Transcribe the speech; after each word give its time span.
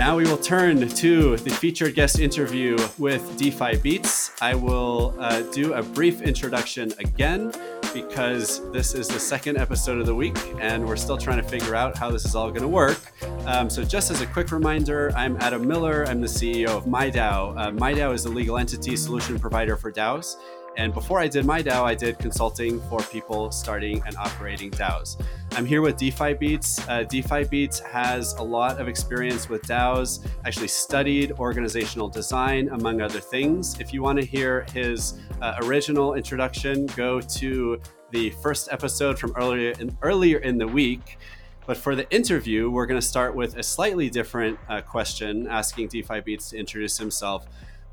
now 0.00 0.16
we 0.16 0.24
will 0.24 0.38
turn 0.38 0.88
to 0.88 1.36
the 1.36 1.50
featured 1.50 1.94
guest 1.94 2.20
interview 2.20 2.74
with 2.96 3.36
DeFi 3.36 3.76
Beats. 3.76 4.30
I 4.40 4.54
will 4.54 5.14
uh, 5.18 5.42
do 5.52 5.74
a 5.74 5.82
brief 5.82 6.22
introduction 6.22 6.90
again 6.98 7.52
because 7.92 8.62
this 8.72 8.94
is 8.94 9.08
the 9.08 9.20
second 9.20 9.58
episode 9.58 10.00
of 10.00 10.06
the 10.06 10.14
week 10.14 10.38
and 10.58 10.86
we're 10.86 10.96
still 10.96 11.18
trying 11.18 11.36
to 11.36 11.46
figure 11.46 11.74
out 11.74 11.98
how 11.98 12.10
this 12.10 12.24
is 12.24 12.34
all 12.34 12.48
going 12.48 12.62
to 12.62 12.68
work. 12.68 13.12
Um, 13.44 13.68
so, 13.68 13.84
just 13.84 14.10
as 14.10 14.22
a 14.22 14.26
quick 14.26 14.52
reminder, 14.52 15.12
I'm 15.14 15.36
Adam 15.36 15.68
Miller. 15.68 16.06
I'm 16.06 16.22
the 16.22 16.26
CEO 16.26 16.68
of 16.68 16.86
MIDAO. 16.86 17.54
Uh, 17.58 17.70
MIDAO 17.72 18.14
is 18.14 18.24
a 18.24 18.30
legal 18.30 18.56
entity 18.56 18.96
solution 18.96 19.38
provider 19.38 19.76
for 19.76 19.92
DAOs. 19.92 20.36
And 20.80 20.94
before 20.94 21.18
I 21.18 21.28
did 21.28 21.44
MIDAO, 21.44 21.84
I 21.84 21.94
did 21.94 22.18
consulting 22.18 22.80
for 22.88 23.00
people 23.02 23.50
starting 23.50 24.02
and 24.06 24.16
operating 24.16 24.70
DAOs. 24.70 25.20
I'm 25.52 25.66
here 25.66 25.82
with 25.82 25.98
DeFi 25.98 26.32
Beats. 26.32 26.80
Uh, 26.88 27.02
DeFi 27.02 27.44
Beats 27.44 27.80
has 27.80 28.32
a 28.36 28.42
lot 28.42 28.80
of 28.80 28.88
experience 28.88 29.50
with 29.50 29.60
DAOs, 29.64 30.26
actually 30.46 30.68
studied 30.68 31.32
organizational 31.32 32.08
design, 32.08 32.70
among 32.70 33.02
other 33.02 33.20
things. 33.20 33.78
If 33.78 33.92
you 33.92 34.00
want 34.00 34.20
to 34.20 34.24
hear 34.24 34.64
his 34.72 35.20
uh, 35.42 35.56
original 35.64 36.14
introduction, 36.14 36.86
go 36.96 37.20
to 37.20 37.78
the 38.10 38.30
first 38.42 38.72
episode 38.72 39.18
from 39.18 39.34
earlier 39.36 39.74
in, 39.78 39.94
earlier 40.00 40.38
in 40.38 40.56
the 40.56 40.66
week. 40.66 41.18
But 41.66 41.76
for 41.76 41.94
the 41.94 42.10
interview, 42.10 42.70
we're 42.70 42.86
going 42.86 42.98
to 42.98 43.06
start 43.06 43.34
with 43.34 43.58
a 43.58 43.62
slightly 43.62 44.08
different 44.08 44.58
uh, 44.66 44.80
question, 44.80 45.46
asking 45.46 45.88
DeFi 45.88 46.20
Beats 46.20 46.50
to 46.50 46.56
introduce 46.56 46.96
himself 46.96 47.46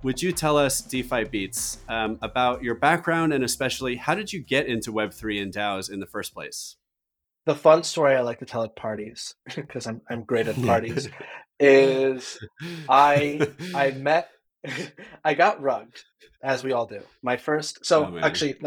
would 0.04 0.22
you 0.22 0.32
tell 0.32 0.58
us, 0.58 0.82
DeFi 0.82 1.26
Beats, 1.26 1.80
um, 1.90 2.20
about 2.22 2.64
your 2.64 2.76
background 2.76 3.34
and 3.34 3.44
especially 3.44 3.96
how 3.96 4.16
did 4.16 4.32
you 4.32 4.40
get 4.40 4.68
into 4.68 4.92
Web3 4.92 5.42
and 5.42 5.54
DAOs 5.54 5.92
in 5.92 6.00
the 6.00 6.06
first 6.06 6.34
place? 6.34 6.76
The 7.46 7.56
fun 7.56 7.84
story 7.84 8.16
I 8.16 8.22
like 8.22 8.40
to 8.40 8.46
tell 8.46 8.64
at 8.64 8.76
parties, 8.76 9.34
because 9.56 9.88
I'm, 9.88 10.02
I'm 10.10 10.24
great 10.24 10.48
at 10.48 10.62
parties, 10.62 11.10
is 11.60 12.38
I 12.90 13.48
I 13.74 13.92
met, 13.98 14.30
I 15.24 15.34
got 15.34 15.62
rugged, 15.62 15.96
as 16.44 16.64
we 16.64 16.74
all 16.74 16.86
do. 16.86 17.02
My 17.24 17.38
first, 17.38 17.86
so 17.86 18.06
oh, 18.06 18.20
actually, 18.20 18.58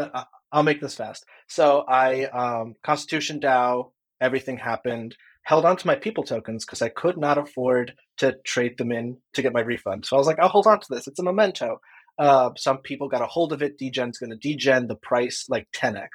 I'll 0.51 0.63
make 0.63 0.81
this 0.81 0.95
fast. 0.95 1.25
So 1.47 1.85
I, 1.87 2.25
um, 2.25 2.75
Constitution 2.83 3.39
DAO, 3.39 3.91
everything 4.19 4.57
happened 4.57 5.15
held 5.43 5.65
on 5.65 5.77
to 5.77 5.87
my 5.87 5.95
people 5.95 6.23
tokens 6.23 6.65
because 6.65 6.81
I 6.81 6.89
could 6.89 7.17
not 7.17 7.37
afford 7.37 7.93
to 8.17 8.35
trade 8.45 8.77
them 8.77 8.91
in 8.91 9.17
to 9.33 9.41
get 9.41 9.53
my 9.53 9.61
refund. 9.61 10.05
So 10.05 10.15
I 10.15 10.19
was 10.19 10.27
like, 10.27 10.39
I'll 10.39 10.49
hold 10.49 10.67
on 10.67 10.79
to 10.79 10.87
this. 10.89 11.07
It's 11.07 11.19
a 11.19 11.23
memento. 11.23 11.79
Uh, 12.17 12.51
some 12.57 12.77
people 12.79 13.09
got 13.09 13.21
a 13.21 13.27
hold 13.27 13.51
of 13.53 13.61
it. 13.61 13.79
Degen's 13.79 14.19
going 14.19 14.29
to 14.29 14.37
degen 14.37 14.87
the 14.87 14.95
price 14.95 15.45
like 15.49 15.67
10x. 15.75 16.07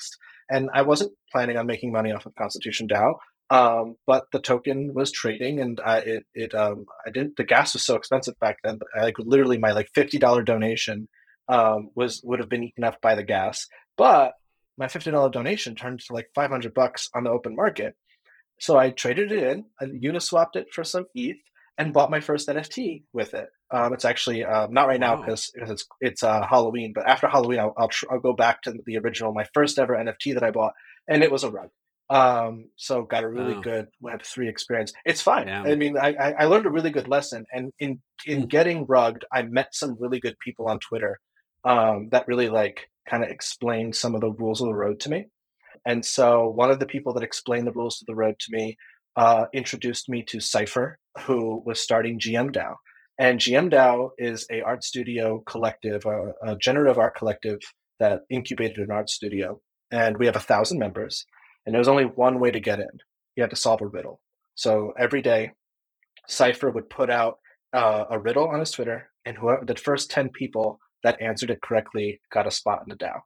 And 0.48 0.70
I 0.72 0.82
wasn't 0.82 1.12
planning 1.32 1.56
on 1.56 1.66
making 1.66 1.92
money 1.92 2.12
off 2.12 2.26
of 2.26 2.34
Constitution 2.36 2.86
DAO. 2.86 3.14
Um, 3.48 3.96
but 4.06 4.26
the 4.32 4.40
token 4.40 4.92
was 4.92 5.12
trading, 5.12 5.60
and 5.60 5.80
I, 5.84 5.98
it 5.98 6.26
it 6.34 6.54
um, 6.54 6.86
I 7.06 7.10
didn't. 7.10 7.36
The 7.36 7.44
gas 7.44 7.74
was 7.74 7.84
so 7.84 7.94
expensive 7.94 8.34
back 8.40 8.58
then. 8.64 8.80
I, 8.96 9.04
like 9.04 9.18
literally, 9.18 9.58
my 9.58 9.70
like 9.70 9.88
fifty 9.94 10.18
dollar 10.18 10.42
donation 10.42 11.08
um, 11.48 11.90
was 11.94 12.20
would 12.24 12.40
have 12.40 12.48
been 12.48 12.64
eaten 12.64 12.82
up 12.82 13.00
by 13.00 13.14
the 13.14 13.22
gas. 13.22 13.68
But 13.96 14.32
my 14.76 14.88
fifty 14.88 15.12
dollar 15.12 15.30
donation 15.30 15.76
turned 15.76 16.00
to 16.00 16.12
like 16.12 16.28
five 16.34 16.50
hundred 16.50 16.74
bucks 16.74 17.08
on 17.14 17.22
the 17.22 17.30
open 17.30 17.54
market, 17.54 17.94
so 18.58 18.76
I 18.76 18.90
traded 18.90 19.32
it 19.32 19.42
in, 19.42 19.64
I 19.80 19.84
uniswapped 19.84 20.56
it 20.56 20.72
for 20.72 20.84
some 20.84 21.06
ETH, 21.14 21.36
and 21.78 21.92
bought 21.92 22.10
my 22.10 22.20
first 22.20 22.48
NFT 22.48 23.04
with 23.12 23.34
it. 23.34 23.48
Um, 23.70 23.92
it's 23.92 24.04
actually 24.04 24.44
um, 24.44 24.72
not 24.72 24.88
right 24.88 25.00
now 25.00 25.16
because 25.16 25.50
it's 25.54 25.86
it's 26.00 26.22
uh, 26.22 26.46
Halloween, 26.46 26.92
but 26.94 27.06
after 27.06 27.28
Halloween, 27.28 27.60
I'll 27.60 27.74
I'll, 27.76 27.88
tr- 27.88 28.06
I'll, 28.10 28.20
go 28.20 28.32
back 28.32 28.62
to 28.62 28.74
the 28.84 28.98
original, 28.98 29.34
my 29.34 29.46
first 29.52 29.78
ever 29.78 29.94
NFT 29.94 30.34
that 30.34 30.44
I 30.44 30.52
bought, 30.52 30.72
and 31.08 31.22
it 31.22 31.30
was 31.30 31.44
a 31.44 31.50
rug. 31.50 31.68
Um, 32.08 32.70
so 32.76 33.02
got 33.02 33.24
a 33.24 33.28
really 33.28 33.60
good 33.60 33.88
Web 34.00 34.22
three 34.22 34.48
experience. 34.48 34.92
It's 35.04 35.20
fine. 35.20 35.48
I 35.66 35.74
mean, 35.74 35.98
I, 35.98 36.14
I 36.38 36.44
learned 36.44 36.66
a 36.66 36.70
really 36.70 36.90
good 36.90 37.08
lesson, 37.08 37.44
and 37.52 37.72
in 37.80 38.00
in 38.24 38.44
mm. 38.44 38.48
getting 38.48 38.86
rugged, 38.86 39.24
I 39.32 39.42
met 39.42 39.74
some 39.74 39.96
really 39.98 40.20
good 40.20 40.36
people 40.38 40.68
on 40.68 40.78
Twitter 40.78 41.18
um, 41.64 42.08
that 42.12 42.28
really 42.28 42.48
like 42.48 42.88
kind 43.08 43.24
of 43.24 43.30
explained 43.30 43.96
some 43.96 44.14
of 44.14 44.20
the 44.20 44.30
rules 44.30 44.60
of 44.60 44.68
the 44.68 44.74
road 44.74 45.00
to 45.00 45.10
me. 45.10 45.26
And 45.86 46.04
so 46.04 46.48
one 46.48 46.70
of 46.70 46.80
the 46.80 46.86
people 46.86 47.14
that 47.14 47.22
explained 47.22 47.66
the 47.66 47.72
rules 47.72 48.02
of 48.02 48.06
the 48.06 48.14
road 48.14 48.38
to 48.40 48.46
me 48.50 48.76
uh, 49.16 49.46
introduced 49.54 50.08
me 50.08 50.22
to 50.24 50.40
Cypher, 50.40 50.98
who 51.22 51.62
was 51.64 51.80
starting 51.80 52.18
GM 52.18 52.52
DAO. 52.52 52.74
And 53.18 53.40
GM 53.40 53.72
DAO 53.72 54.10
is 54.18 54.46
a 54.50 54.60
art 54.60 54.84
studio 54.84 55.42
collective, 55.46 56.04
a, 56.04 56.32
a 56.42 56.56
generative 56.58 56.98
art 56.98 57.16
collective 57.16 57.60
that 57.98 58.22
incubated 58.28 58.78
an 58.78 58.90
art 58.90 59.08
studio. 59.08 59.60
And 59.90 60.18
we 60.18 60.26
have 60.26 60.36
a 60.36 60.40
thousand 60.40 60.78
members. 60.78 61.24
And 61.64 61.74
there 61.74 61.80
was 61.80 61.88
only 61.88 62.04
one 62.04 62.40
way 62.40 62.50
to 62.50 62.60
get 62.60 62.80
in. 62.80 62.90
You 63.36 63.42
had 63.42 63.50
to 63.50 63.56
solve 63.56 63.80
a 63.80 63.86
riddle. 63.86 64.20
So 64.54 64.92
every 64.98 65.22
day, 65.22 65.52
Cypher 66.28 66.70
would 66.70 66.90
put 66.90 67.10
out 67.10 67.38
uh, 67.72 68.04
a 68.10 68.18
riddle 68.18 68.48
on 68.48 68.60
his 68.60 68.70
Twitter, 68.72 69.10
and 69.24 69.36
whoever 69.36 69.64
the 69.64 69.76
first 69.76 70.10
10 70.10 70.30
people 70.30 70.80
that 71.02 71.20
answered 71.20 71.50
it 71.50 71.62
correctly 71.62 72.20
got 72.32 72.46
a 72.46 72.50
spot 72.50 72.82
in 72.84 72.88
the 72.88 72.96
DAO. 72.96 73.20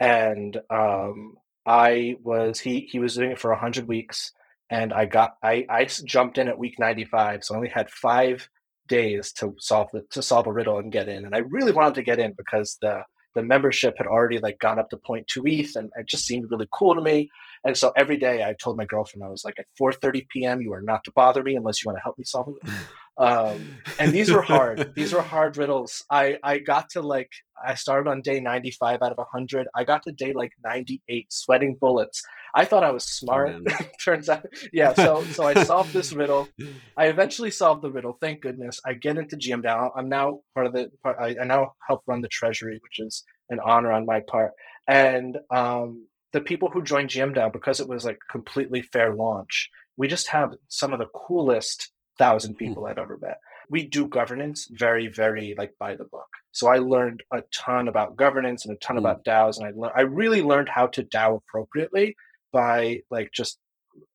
And 0.00 0.58
um, 0.70 1.34
I 1.66 2.16
was 2.22 2.60
he 2.60 2.80
he 2.90 2.98
was 2.98 3.14
doing 3.14 3.30
it 3.30 3.40
for 3.40 3.54
hundred 3.54 3.88
weeks, 3.88 4.32
and 4.70 4.92
I 4.92 5.06
got 5.06 5.36
I 5.42 5.66
I 5.68 5.84
jumped 5.84 6.38
in 6.38 6.48
at 6.48 6.58
week 6.58 6.78
ninety 6.78 7.04
five, 7.04 7.44
so 7.44 7.54
I 7.54 7.58
only 7.58 7.70
had 7.70 7.90
five 7.90 8.48
days 8.88 9.32
to 9.32 9.54
solve 9.58 9.88
the 9.92 10.02
to 10.10 10.22
solve 10.22 10.46
a 10.46 10.52
riddle 10.52 10.78
and 10.78 10.92
get 10.92 11.08
in, 11.08 11.24
and 11.24 11.34
I 11.34 11.38
really 11.38 11.72
wanted 11.72 11.94
to 11.94 12.02
get 12.02 12.18
in 12.18 12.34
because 12.36 12.76
the 12.82 13.02
the 13.34 13.42
membership 13.42 13.94
had 13.98 14.06
already 14.06 14.38
like 14.38 14.58
gone 14.60 14.78
up 14.78 14.90
to 14.90 14.96
0.2 14.96 15.24
ETH, 15.46 15.76
and 15.76 15.90
it 15.96 16.06
just 16.06 16.24
seemed 16.24 16.50
really 16.50 16.68
cool 16.72 16.94
to 16.94 17.00
me. 17.00 17.30
And 17.64 17.76
so 17.76 17.92
every 17.96 18.18
day 18.18 18.44
I 18.44 18.54
told 18.54 18.76
my 18.76 18.84
girlfriend 18.84 19.24
I 19.24 19.28
was 19.28 19.44
like 19.44 19.58
at 19.58 19.66
4:30 19.80 20.28
p.m. 20.28 20.60
you 20.60 20.72
are 20.72 20.82
not 20.82 21.04
to 21.04 21.12
bother 21.12 21.42
me 21.42 21.56
unless 21.56 21.82
you 21.82 21.88
want 21.88 21.98
to 21.98 22.02
help 22.02 22.18
me 22.18 22.24
solve 22.24 22.48
it. 22.62 22.70
Um, 23.16 23.78
and 24.00 24.12
these 24.12 24.30
were 24.30 24.42
hard. 24.42 24.92
these 24.94 25.12
were 25.12 25.22
hard 25.22 25.56
riddles. 25.56 26.04
I 26.10 26.38
I 26.42 26.58
got 26.58 26.90
to 26.90 27.02
like 27.02 27.30
I 27.64 27.74
started 27.74 28.10
on 28.10 28.22
day 28.22 28.40
95 28.40 29.02
out 29.02 29.12
of 29.12 29.18
100. 29.18 29.68
I 29.74 29.84
got 29.84 30.02
to 30.02 30.12
day 30.12 30.32
like 30.32 30.52
98, 30.64 31.32
sweating 31.32 31.76
bullets. 31.80 32.22
I 32.54 32.64
thought 32.64 32.84
I 32.84 32.90
was 32.90 33.04
smart. 33.04 33.54
Oh, 33.54 33.76
Turns 34.04 34.28
out, 34.28 34.46
yeah. 34.72 34.92
So 34.94 35.22
so 35.24 35.44
I 35.44 35.62
solved 35.62 35.92
this 35.92 36.12
riddle. 36.22 36.48
I 36.96 37.06
eventually 37.06 37.50
solved 37.50 37.82
the 37.82 37.90
riddle. 37.90 38.18
Thank 38.20 38.42
goodness. 38.42 38.80
I 38.84 38.94
get 38.94 39.16
into 39.16 39.36
GM 39.36 39.62
DAO. 39.62 39.90
I'm 39.96 40.08
now 40.08 40.40
part 40.54 40.66
of 40.66 40.72
the. 40.72 40.90
Part, 41.02 41.16
I, 41.20 41.36
I 41.40 41.44
now 41.44 41.74
help 41.86 42.02
run 42.06 42.20
the 42.20 42.28
treasury, 42.28 42.80
which 42.82 42.98
is 42.98 43.24
an 43.48 43.60
honor 43.64 43.92
on 43.92 44.06
my 44.06 44.20
part. 44.28 44.52
And 44.88 45.38
um, 45.50 46.06
the 46.34 46.40
people 46.40 46.68
who 46.68 46.82
joined 46.82 47.10
GM 47.10 47.32
DAO 47.34 47.50
because 47.50 47.78
it 47.78 47.88
was 47.88 48.04
like 48.04 48.18
completely 48.28 48.82
fair 48.82 49.14
launch. 49.14 49.70
We 49.96 50.08
just 50.08 50.28
have 50.28 50.54
some 50.66 50.92
of 50.92 50.98
the 50.98 51.06
coolest 51.14 51.92
thousand 52.18 52.54
hmm. 52.54 52.58
people 52.58 52.86
I've 52.86 52.98
ever 52.98 53.16
met. 53.22 53.38
We 53.70 53.86
do 53.86 54.08
governance 54.08 54.68
very, 54.70 55.06
very 55.06 55.54
like 55.56 55.74
by 55.78 55.94
the 55.94 56.04
book. 56.04 56.26
So 56.50 56.66
I 56.66 56.78
learned 56.78 57.22
a 57.32 57.42
ton 57.54 57.86
about 57.88 58.16
governance 58.16 58.66
and 58.66 58.74
a 58.74 58.78
ton 58.78 58.96
mm. 58.96 58.98
about 58.98 59.24
DAOs, 59.24 59.56
and 59.56 59.66
I 59.66 59.72
le- 59.74 59.92
I 59.96 60.02
really 60.02 60.42
learned 60.42 60.68
how 60.68 60.88
to 60.88 61.02
DAO 61.02 61.38
appropriately 61.38 62.14
by 62.52 63.00
like 63.10 63.30
just 63.32 63.58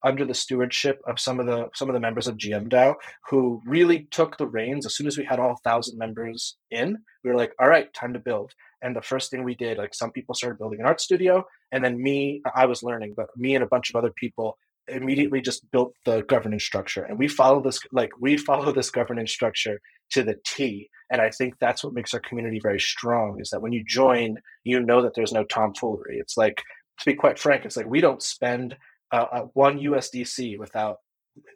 under 0.04 0.26
the 0.26 0.34
stewardship 0.34 1.02
of 1.08 1.20
some 1.20 1.40
of 1.40 1.48
the 1.48 1.70
some 1.74 1.90
of 1.90 1.94
the 1.94 2.00
members 2.00 2.28
of 2.28 2.38
GM 2.38 2.70
DAO 2.70 2.96
who 3.30 3.62
really 3.66 4.08
took 4.12 4.38
the 4.38 4.46
reins 4.46 4.86
as 4.86 4.96
soon 4.96 5.08
as 5.08 5.18
we 5.18 5.26
had 5.26 5.40
all 5.40 5.60
thousand 5.64 5.98
members 5.98 6.58
in. 6.70 6.98
We 7.24 7.32
were 7.32 7.38
like, 7.38 7.54
all 7.60 7.70
right, 7.70 7.92
time 7.94 8.14
to 8.14 8.20
build. 8.20 8.54
And 8.82 8.96
the 8.96 9.02
first 9.02 9.30
thing 9.30 9.44
we 9.44 9.56
did, 9.56 9.78
like 9.78 9.94
some 9.94 10.12
people 10.12 10.36
started 10.36 10.58
building 10.58 10.80
an 10.80 10.86
art 10.86 11.02
studio, 11.02 11.46
and 11.72 11.84
then 11.84 12.02
me, 12.02 12.42
I 12.56 12.66
was 12.66 12.84
learning, 12.84 13.14
but 13.16 13.28
me 13.36 13.56
and 13.56 13.64
a 13.64 13.68
bunch 13.68 13.90
of 13.90 13.96
other 13.96 14.12
people 14.12 14.58
immediately 14.90 15.42
just 15.42 15.70
built 15.72 15.94
the 16.06 16.22
governance 16.24 16.64
structure 16.64 17.04
and 17.04 17.18
we 17.18 17.28
follow 17.28 17.62
this 17.62 17.80
like 17.92 18.12
we 18.20 18.38
follow 18.38 18.72
this 18.72 18.90
governance 18.90 19.32
structure 19.32 19.80
to 20.10 20.24
the 20.24 20.36
t 20.46 20.90
and 21.12 21.22
i 21.22 21.30
think 21.30 21.54
that's 21.60 21.84
what 21.84 21.94
makes 21.94 22.14
our 22.14 22.20
community 22.22 22.60
very 22.62 22.80
strong 22.80 23.40
is 23.40 23.50
that 23.50 23.62
when 23.62 23.72
you 23.72 23.84
join 23.84 24.36
you 24.64 24.80
know 24.80 25.02
that 25.02 25.14
there's 25.16 25.32
no 25.32 25.44
tomfoolery. 25.44 26.18
It's 26.18 26.38
like 26.38 26.62
to 27.00 27.06
be 27.06 27.14
quite 27.14 27.40
frank 27.40 27.66
it's 27.66 27.78
like 27.78 27.90
we 27.90 28.02
don't 28.02 28.22
spend 28.22 28.76
uh, 29.12 29.26
uh 29.32 29.42
one 29.54 29.80
usdc 29.80 30.58
without 30.58 30.98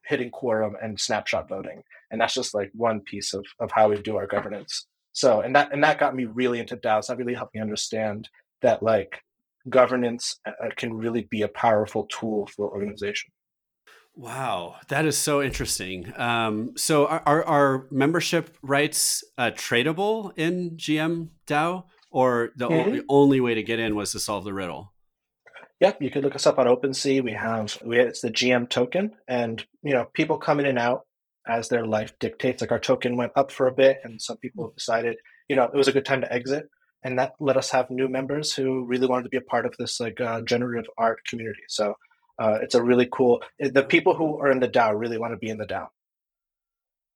hitting 0.06 0.30
quorum 0.30 0.75
and 0.81 1.00
snapshot 1.00 1.50
voting 1.50 1.84
and 2.12 2.22
that's 2.22 2.34
just 2.34 2.54
like 2.54 2.72
one 2.74 3.02
piece 3.02 3.34
of, 3.34 3.46
of 3.60 3.72
how 3.72 3.90
we 3.90 4.02
do 4.02 4.16
our 4.16 4.28
governance 4.28 4.88
so 5.13 5.42
and 5.42 5.56
that 5.56 5.71
and 5.71 5.83
that 5.83 6.00
got 6.00 6.15
me 6.15 6.25
really 6.25 6.60
into 6.60 6.75
daos 6.75 7.07
that 7.07 7.18
really 7.18 7.33
helped 7.33 7.56
me 7.56 7.62
understand 7.62 8.27
that 8.62 8.83
like 8.83 9.21
governance 9.69 10.39
uh, 10.45 10.51
uh, 10.65 10.69
can 10.75 10.94
really 10.94 11.27
be 11.30 11.42
a 11.42 11.48
powerful 11.48 12.07
tool 12.07 12.48
for 12.48 12.69
organization. 12.69 13.31
Wow, 14.15 14.75
that 14.89 15.06
is 15.06 15.18
so 15.18 15.42
interesting. 15.42 16.13
Um, 16.18 16.74
so, 16.75 17.07
are, 17.07 17.24
are, 17.25 17.44
are, 17.45 17.88
membership 17.89 18.56
rights 18.62 19.24
uh, 19.39 19.50
tradable 19.56 20.33
in 20.36 20.77
GM 20.77 21.30
DAO, 21.48 21.86
or 22.12 22.51
the 22.56 22.68
mm-hmm. 22.68 22.88
only, 22.88 23.01
only 23.10 23.39
way 23.39 23.56
to 23.56 23.63
get 23.63 23.80
in 23.80 23.95
was 23.95 24.12
to 24.12 24.19
solve 24.19 24.44
the 24.44 24.54
riddle? 24.54 24.94
Yep, 25.80 26.01
you 26.01 26.12
could 26.12 26.24
look 26.24 26.36
us 26.36 26.45
up 26.45 26.60
on 26.60 26.68
OpenSea. 26.68 27.24
We 27.24 27.33
have 27.33 27.75
we 27.83 28.00
it's 28.00 28.21
the 28.21 28.30
GM 28.30 28.69
token, 28.69 29.13
and 29.27 29.65
you 29.81 29.94
know 29.94 30.06
people 30.13 30.38
come 30.38 30.60
in 30.60 30.68
and 30.68 30.77
out 30.77 31.01
as 31.48 31.69
their 31.69 31.86
life 31.86 32.18
dictates. 32.19 32.62
Like 32.62 32.72
our 32.72 32.80
token 32.80 33.18
went 33.18 33.34
up 33.36 33.51
for 33.51 33.68
a 33.68 33.74
bit, 33.74 34.00
and 34.04 34.22
some 34.22 34.38
people 34.38 34.74
decided 34.75 35.18
you 35.48 35.56
know 35.56 35.66
it 35.66 35.75
was 35.75 35.88
a 35.88 35.94
good 35.94 36.06
time 36.06 36.22
to 36.22 36.34
exit 36.34 36.69
and 37.04 37.19
that 37.19 37.34
let 37.40 37.57
us 37.57 37.69
have 37.72 37.90
new 37.90 38.07
members 38.07 38.54
who 38.54 38.86
really 38.86 39.07
wanted 39.07 39.24
to 39.24 39.30
be 39.30 39.38
a 39.38 39.42
part 39.42 39.66
of 39.66 39.75
this 39.78 40.00
like 40.00 40.19
uh, 40.22 40.42
generative 40.42 40.90
art 40.98 41.19
community. 41.28 41.63
So 41.68 41.95
uh, 42.40 42.60
it's 42.62 42.75
a 42.75 42.84
really 42.84 43.07
cool. 43.12 43.44
The 43.60 43.84
people 43.84 44.16
who 44.16 44.40
are 44.40 44.51
in 44.51 44.60
the 44.60 44.69
DAO 44.69 44.98
really 44.98 45.18
want 45.18 45.34
to 45.34 45.38
be 45.38 45.50
in 45.50 45.57
the 45.57 45.66
DAO. 45.66 45.88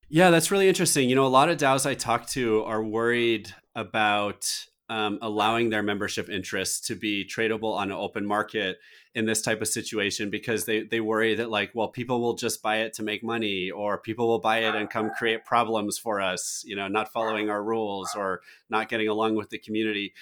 Yeah, 0.09 0.29
that's 0.29 0.51
really 0.51 0.69
interesting. 0.69 1.09
You 1.09 1.15
know, 1.15 1.25
a 1.25 1.27
lot 1.27 1.49
of 1.49 1.57
DAOs 1.57 1.85
I 1.85 1.93
talk 1.95 2.27
to 2.29 2.63
are 2.63 2.83
worried 2.83 3.53
about 3.75 4.45
um, 4.89 5.19
allowing 5.21 5.69
their 5.69 5.83
membership 5.83 6.29
interests 6.29 6.87
to 6.87 6.95
be 6.95 7.25
tradable 7.25 7.75
on 7.75 7.91
an 7.91 7.97
open 7.97 8.25
market 8.25 8.79
in 9.15 9.25
this 9.25 9.41
type 9.41 9.61
of 9.61 9.67
situation 9.67 10.29
because 10.29 10.65
they, 10.65 10.83
they 10.83 10.99
worry 10.99 11.35
that 11.35 11.49
like 11.49 11.71
well 11.73 11.87
people 11.87 12.21
will 12.21 12.35
just 12.35 12.61
buy 12.61 12.77
it 12.77 12.93
to 12.93 13.03
make 13.03 13.23
money 13.23 13.69
or 13.71 13.97
people 13.97 14.27
will 14.27 14.39
buy 14.39 14.59
it 14.59 14.75
and 14.75 14.89
come 14.89 15.09
create 15.17 15.43
problems 15.43 15.97
for 15.97 16.21
us 16.21 16.63
you 16.65 16.75
know 16.75 16.87
not 16.87 17.11
following 17.11 17.49
our 17.49 17.63
rules 17.63 18.13
or 18.15 18.41
not 18.69 18.89
getting 18.89 19.07
along 19.07 19.35
with 19.35 19.49
the 19.49 19.57
community 19.57 20.13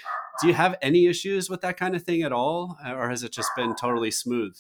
do 0.42 0.48
you 0.48 0.54
have 0.54 0.76
any 0.82 1.08
issues 1.08 1.50
with 1.50 1.62
that 1.62 1.78
kind 1.78 1.96
of 1.96 2.04
thing 2.04 2.24
at 2.24 2.32
all 2.32 2.78
or 2.88 3.10
has 3.10 3.22
it 3.22 3.32
just 3.32 3.50
been 3.56 3.76
totally 3.76 4.12
smooth 4.12 4.58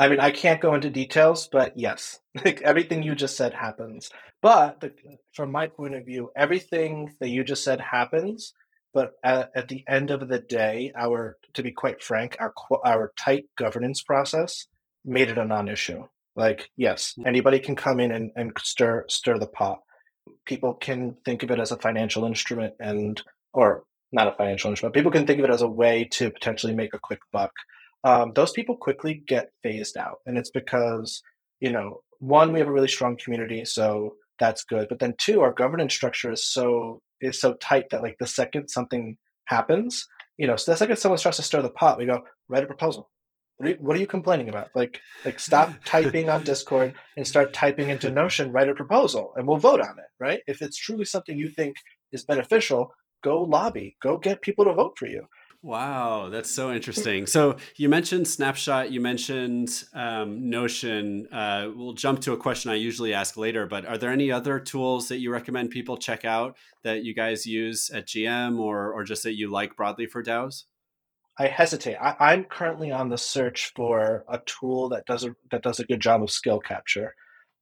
I 0.00 0.08
mean, 0.08 0.20
I 0.20 0.30
can't 0.30 0.60
go 0.60 0.74
into 0.74 0.90
details, 0.90 1.48
but 1.50 1.76
yes, 1.76 2.20
like 2.44 2.62
everything 2.62 3.02
you 3.02 3.14
just 3.14 3.36
said 3.36 3.52
happens. 3.52 4.10
But 4.40 4.80
the, 4.80 4.92
from 5.32 5.50
my 5.50 5.66
point 5.66 5.96
of 5.96 6.06
view, 6.06 6.30
everything 6.36 7.12
that 7.18 7.30
you 7.30 7.42
just 7.42 7.64
said 7.64 7.80
happens. 7.80 8.54
But 8.94 9.12
at, 9.22 9.50
at, 9.54 9.68
the 9.68 9.84
end 9.88 10.10
of 10.10 10.28
the 10.28 10.38
day, 10.38 10.92
our 10.96 11.36
to 11.54 11.62
be 11.62 11.72
quite 11.72 12.02
frank, 12.02 12.36
our 12.40 12.52
our 12.84 13.12
tight 13.18 13.44
governance 13.56 14.02
process 14.02 14.66
made 15.04 15.28
it 15.28 15.38
a 15.38 15.44
non-issue. 15.44 16.04
Like, 16.34 16.70
yes, 16.76 17.14
mm. 17.18 17.26
anybody 17.26 17.58
can 17.58 17.76
come 17.76 18.00
in 18.00 18.12
and, 18.12 18.30
and 18.34 18.52
stir 18.58 19.04
stir 19.08 19.38
the 19.38 19.46
pot. 19.46 19.80
People 20.46 20.74
can 20.74 21.16
think 21.24 21.42
of 21.42 21.50
it 21.50 21.60
as 21.60 21.72
a 21.72 21.76
financial 21.76 22.24
instrument, 22.24 22.74
and 22.80 23.22
or 23.52 23.84
not 24.10 24.28
a 24.28 24.36
financial 24.36 24.70
instrument. 24.70 24.94
People 24.94 25.12
can 25.12 25.26
think 25.26 25.38
of 25.38 25.44
it 25.44 25.52
as 25.52 25.62
a 25.62 25.68
way 25.68 26.08
to 26.12 26.30
potentially 26.30 26.74
make 26.74 26.94
a 26.94 26.98
quick 26.98 27.20
buck 27.30 27.52
um, 28.04 28.32
those 28.34 28.52
people 28.52 28.76
quickly 28.76 29.22
get 29.26 29.50
phased 29.62 29.96
out. 29.96 30.18
And 30.26 30.38
it's 30.38 30.50
because, 30.50 31.22
you 31.60 31.72
know, 31.72 32.00
one, 32.20 32.52
we 32.52 32.58
have 32.60 32.68
a 32.68 32.72
really 32.72 32.88
strong 32.88 33.16
community, 33.16 33.64
so 33.64 34.14
that's 34.38 34.64
good. 34.64 34.88
But 34.88 35.00
then 35.00 35.14
two, 35.18 35.40
our 35.40 35.52
governance 35.52 35.94
structure 35.94 36.32
is 36.32 36.46
so 36.46 37.00
is 37.20 37.40
so 37.40 37.54
tight 37.54 37.90
that 37.90 38.02
like 38.02 38.16
the 38.18 38.26
second 38.26 38.68
something 38.68 39.16
happens, 39.46 40.06
you 40.36 40.46
know, 40.46 40.56
so 40.56 40.72
the 40.72 40.76
second 40.76 40.96
someone 40.96 41.18
starts 41.18 41.38
to 41.38 41.42
stir 41.42 41.62
the 41.62 41.70
pot, 41.70 41.98
we 41.98 42.06
go, 42.06 42.22
write 42.48 42.64
a 42.64 42.66
proposal. 42.66 43.10
What 43.56 43.66
are, 43.66 43.70
you, 43.70 43.76
what 43.80 43.96
are 43.96 44.00
you 44.00 44.06
complaining 44.06 44.48
about? 44.48 44.68
Like, 44.76 45.00
like 45.24 45.40
stop 45.40 45.72
typing 45.84 46.30
on 46.30 46.44
Discord 46.44 46.94
and 47.16 47.26
start 47.26 47.52
typing 47.52 47.90
into 47.90 48.08
Notion. 48.08 48.52
Write 48.52 48.68
a 48.68 48.74
proposal, 48.74 49.32
and 49.34 49.48
we'll 49.48 49.56
vote 49.56 49.80
on 49.80 49.98
it. 49.98 50.04
Right? 50.20 50.40
If 50.46 50.62
it's 50.62 50.76
truly 50.76 51.04
something 51.04 51.36
you 51.36 51.50
think 51.50 51.74
is 52.12 52.24
beneficial, 52.24 52.92
go 53.24 53.42
lobby. 53.42 53.96
Go 54.00 54.16
get 54.16 54.42
people 54.42 54.64
to 54.64 54.74
vote 54.74 54.96
for 54.96 55.06
you. 55.06 55.26
Wow, 55.60 56.28
that's 56.28 56.50
so 56.50 56.72
interesting. 56.72 57.26
So 57.26 57.56
you 57.76 57.88
mentioned 57.88 58.28
Snapshot, 58.28 58.92
you 58.92 59.00
mentioned 59.00 59.84
um, 59.92 60.48
Notion. 60.48 61.26
Uh, 61.32 61.70
we'll 61.74 61.94
jump 61.94 62.20
to 62.20 62.32
a 62.32 62.36
question 62.36 62.70
I 62.70 62.76
usually 62.76 63.12
ask 63.12 63.36
later, 63.36 63.66
but 63.66 63.84
are 63.84 63.98
there 63.98 64.12
any 64.12 64.30
other 64.30 64.60
tools 64.60 65.08
that 65.08 65.18
you 65.18 65.32
recommend 65.32 65.70
people 65.70 65.96
check 65.96 66.24
out 66.24 66.56
that 66.84 67.02
you 67.02 67.12
guys 67.12 67.44
use 67.44 67.90
at 67.90 68.06
GM 68.06 68.60
or, 68.60 68.92
or 68.92 69.02
just 69.02 69.24
that 69.24 69.34
you 69.34 69.50
like 69.50 69.74
broadly 69.74 70.06
for 70.06 70.22
DAOs? 70.22 70.64
I 71.40 71.48
hesitate. 71.48 71.96
I, 71.96 72.34
am 72.34 72.44
currently 72.44 72.92
on 72.92 73.08
the 73.08 73.18
search 73.18 73.72
for 73.74 74.24
a 74.28 74.40
tool 74.46 74.88
that 74.90 75.06
does 75.06 75.24
a, 75.24 75.34
that 75.50 75.62
does 75.62 75.80
a 75.80 75.84
good 75.84 76.00
job 76.00 76.22
of 76.22 76.30
skill 76.30 76.60
capture. 76.60 77.14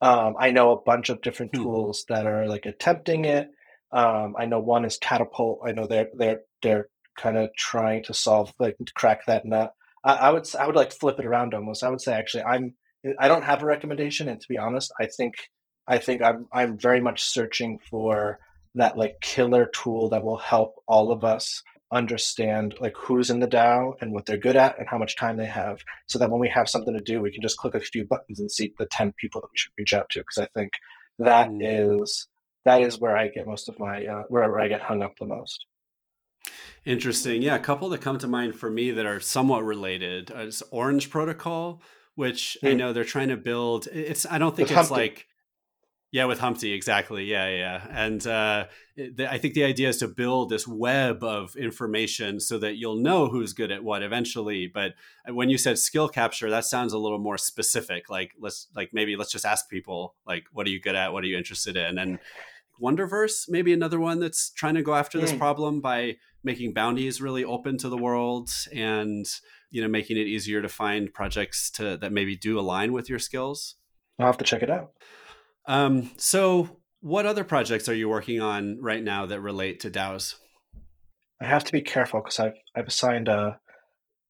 Um, 0.03 0.35
I 0.39 0.51
know 0.51 0.73
a 0.73 0.81
bunch 0.81 1.09
of 1.09 1.23
different 1.23 1.55
hmm. 1.55 1.63
tools 1.63 2.05
that 2.09 2.27
are 2.27 2.47
like 2.47 2.67
attempting 2.67 3.25
it. 3.25 3.49
Um, 3.93 4.35
I 4.39 4.45
know 4.47 4.61
one 4.61 4.85
is 4.85 4.99
Catapult. 4.99 5.61
I 5.67 5.73
know 5.73 5.87
they're 5.87 6.09
they're 6.15 6.41
they're 6.63 6.89
kind 7.17 7.37
of 7.37 7.51
trying 7.57 8.05
to 8.05 8.15
solve 8.15 8.53
like 8.59 8.77
crack 8.95 9.27
that 9.27 9.45
nut. 9.45 9.73
I, 10.05 10.15
I 10.15 10.31
would 10.31 10.47
I 10.55 10.67
would 10.67 10.77
like 10.77 10.93
flip 10.93 11.19
it 11.19 11.27
around 11.27 11.55
almost. 11.55 11.83
I 11.83 11.91
would 11.91 12.01
say 12.01 12.13
actually 12.13 12.45
I'm 12.45 12.75
I 13.19 13.29
don't 13.29 13.45
have 13.45 13.63
a 13.63 13.67
recommendation, 13.67 14.29
and 14.29 14.41
to 14.41 14.49
be 14.49 14.59
honest, 14.59 14.93
I 15.01 15.07
think 15.07 15.35
I 15.87 15.99
think 15.99 16.23
I'm 16.23 16.47
I'm 16.53 16.79
very 16.79 17.01
much 17.01 17.23
searching 17.23 17.79
for 17.91 18.39
that 18.75 18.97
like 18.97 19.21
killer 19.21 19.67
tool 19.67 20.11
that 20.11 20.25
will 20.25 20.39
help 20.39 20.75
all 20.87 21.11
of 21.11 21.25
us 21.25 21.63
understand 21.93 22.75
like 22.81 22.95
who's 22.97 23.31
in 23.31 23.39
the 23.41 23.47
DAO 23.47 23.95
and 24.01 24.13
what 24.13 24.27
they're 24.27 24.37
good 24.37 24.57
at 24.57 24.77
and 24.79 24.89
how 24.89 24.99
much 24.99 25.17
time 25.17 25.37
they 25.37 25.47
have, 25.47 25.83
so 26.07 26.19
that 26.19 26.31
when 26.31 26.41
we 26.41 26.49
have 26.49 26.69
something 26.69 26.95
to 26.95 27.01
do, 27.01 27.21
we 27.21 27.33
can 27.33 27.43
just 27.43 27.59
click 27.59 27.75
a 27.75 27.81
few 27.81 28.05
buttons 28.05 28.41
and 28.41 28.51
see 28.51 28.73
the 28.79 28.87
ten 28.87 29.13
people 29.13 29.41
that 29.41 29.51
we 29.53 29.57
should 29.57 29.73
reach 29.79 29.95
out 29.95 30.09
to. 30.11 30.21
Because 30.21 30.39
I 30.39 30.49
think 30.59 30.73
that 31.19 31.49
mm. 31.49 32.03
is 32.03 32.29
that 32.65 32.83
is 32.83 32.99
where 32.99 33.17
I 33.17 33.29
get 33.29 33.47
most 33.47 33.69
of 33.69 33.79
my 33.79 34.05
uh, 34.05 34.23
where 34.29 34.59
I 34.61 34.69
get 34.69 34.83
hung 34.83 35.03
up 35.03 35.15
the 35.19 35.27
most. 35.27 35.65
Interesting. 36.85 37.43
Yeah, 37.43 37.57
a 37.57 37.61
couple 37.61 37.89
that 37.91 38.01
come 38.01 38.19
to 38.19 38.29
mind 38.29 38.55
for 38.55 38.71
me 38.71 38.91
that 38.93 39.07
are 39.07 39.21
somewhat 39.21 39.65
related 39.65 40.31
is 40.35 40.63
Orange 40.71 41.11
Protocol, 41.11 41.83
which 42.15 42.57
mm. 42.63 42.69
I 42.69 42.73
hmm. 42.73 42.79
know 42.79 42.93
they're 42.93 43.05
trying 43.05 43.29
to 43.29 43.37
build. 43.37 43.89
It's 43.93 44.27
I 44.27 44.39
don't 44.39 44.55
think 44.55 44.69
with 44.69 44.79
it's 44.79 44.89
Humpty. 44.89 45.03
like 45.03 45.27
yeah, 46.13 46.25
with 46.25 46.39
Humpty 46.39 46.73
exactly. 46.73 47.25
Yeah, 47.25 47.49
yeah, 47.49 47.87
and 47.91 48.27
uh, 48.27 48.67
the, 48.97 49.31
I 49.31 49.39
think 49.39 49.55
the 49.55 49.65
idea 49.65 49.89
is 49.89 49.99
to 49.99 50.09
build 50.09 50.49
this 50.49 50.67
web 50.67 51.25
of 51.25 51.57
information 51.57 52.41
so 52.41 52.59
that 52.59 52.77
you'll 52.77 52.97
know 52.97 53.27
who's 53.27 53.53
good 53.53 53.73
at 53.73 53.83
what 53.83 54.03
eventually. 54.03 54.67
But 54.67 54.95
uh, 55.29 55.35
when 55.35 55.51
you 55.51 55.59
said 55.59 55.79
skill 55.79 56.09
capture, 56.09 56.49
that 56.49 56.65
sounds 56.65 56.93
a 56.93 56.99
little 56.99 57.19
more 57.19 57.37
specific. 57.37 58.09
Like 58.09 58.33
let's 58.39 58.69
like 58.75 58.91
maybe 58.93 59.17
let's 59.17 59.33
just 59.33 59.45
ask 59.45 59.69
people 59.69 60.15
like, 60.27 60.45
what 60.53 60.67
are 60.67 60.71
you 60.71 60.81
good 60.81 60.95
at? 60.95 61.13
What 61.13 61.25
are 61.25 61.27
you 61.27 61.37
interested 61.37 61.77
in? 61.77 61.99
And 61.99 62.19
Wonderverse, 62.81 63.49
maybe 63.49 63.73
another 63.73 63.99
one 63.99 64.21
that's 64.21 64.51
trying 64.51 64.75
to 64.75 64.83
go 64.83 64.95
after 64.95 65.19
this 65.21 65.33
mm. 65.33 65.39
problem 65.39 65.81
by 65.81 66.17
making 66.47 66.73
bounties 66.73 67.21
really 67.21 67.45
open 67.45 67.77
to 67.77 67.91
the 67.91 67.99
world 67.99 68.49
and 68.73 69.27
you 69.71 69.83
know 69.83 69.89
making 69.89 70.17
it 70.17 70.27
easier 70.27 70.63
to 70.63 70.69
find 70.69 71.13
projects 71.13 71.71
to 71.73 71.99
that 71.99 72.13
maybe 72.13 72.37
do 72.37 72.59
align 72.59 72.93
with 72.93 73.11
your 73.11 73.19
skills. 73.19 73.75
I'll 74.19 74.27
have 74.27 74.39
to 74.39 74.45
check 74.45 74.63
it 74.63 74.71
out. 74.71 74.93
Um, 75.67 76.13
so, 76.17 76.79
what 77.01 77.27
other 77.27 77.45
projects 77.45 77.89
are 77.89 77.95
you 77.95 78.09
working 78.09 78.41
on 78.41 78.79
right 78.81 79.03
now 79.03 79.27
that 79.27 79.41
relate 79.41 79.81
to 79.81 79.91
DAOs? 79.91 80.37
I 81.43 81.47
have 81.47 81.65
to 81.65 81.73
be 81.73 81.83
careful 81.83 82.21
because 82.21 82.41
I've 82.41 82.57
I've 82.75 82.87
assigned 82.87 83.29
a 83.29 83.61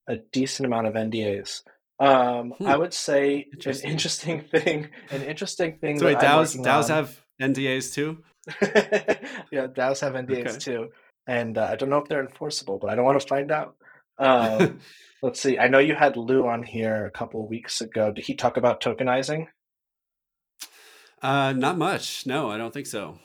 a 0.08 0.16
decent 0.32 0.66
amount 0.66 0.86
of 0.86 0.94
NDAs. 0.94 1.62
Um, 1.98 2.52
hmm. 2.58 2.66
I 2.66 2.76
would 2.76 2.94
say 2.94 3.46
interesting. 3.52 3.86
an 3.86 3.92
interesting 3.92 4.40
thing, 4.40 4.88
an 5.10 5.22
interesting 5.22 5.78
thing. 5.78 5.98
So 5.98 6.06
wait, 6.06 6.18
DAOs 6.18 6.56
DAOs 6.56 6.90
on, 6.90 6.96
have 6.96 7.22
NDAs 7.40 7.92
too. 7.92 8.22
yeah, 9.52 9.66
DAOs 9.66 10.00
have 10.00 10.14
NDAs 10.14 10.48
okay. 10.48 10.58
too, 10.58 10.88
and 11.26 11.58
uh, 11.58 11.69
I 11.70 11.76
don't 11.76 11.90
know 11.90 11.99
if 11.99 12.08
they're 12.08 12.25
enforceable, 12.25 12.78
but 12.78 12.90
I 12.90 12.94
don't 12.94 13.05
want 13.05 13.20
to 13.20 13.26
find 13.26 13.50
out. 13.50 13.76
Um, 14.19 14.80
let's 15.23 15.40
see. 15.40 15.59
I 15.59 15.68
know 15.68 15.78
you 15.78 15.95
had 15.95 16.16
Lou 16.16 16.47
on 16.47 16.62
here 16.62 17.06
a 17.06 17.11
couple 17.11 17.47
weeks 17.47 17.80
ago. 17.80 18.12
Did 18.12 18.25
he 18.25 18.35
talk 18.35 18.56
about 18.56 18.80
tokenizing? 18.80 19.47
Uh, 21.23 21.52
not 21.52 21.78
much. 21.78 22.26
No, 22.26 22.50
I 22.50 22.59
don't 22.59 22.73
think 22.73 22.87
so. 22.87 23.18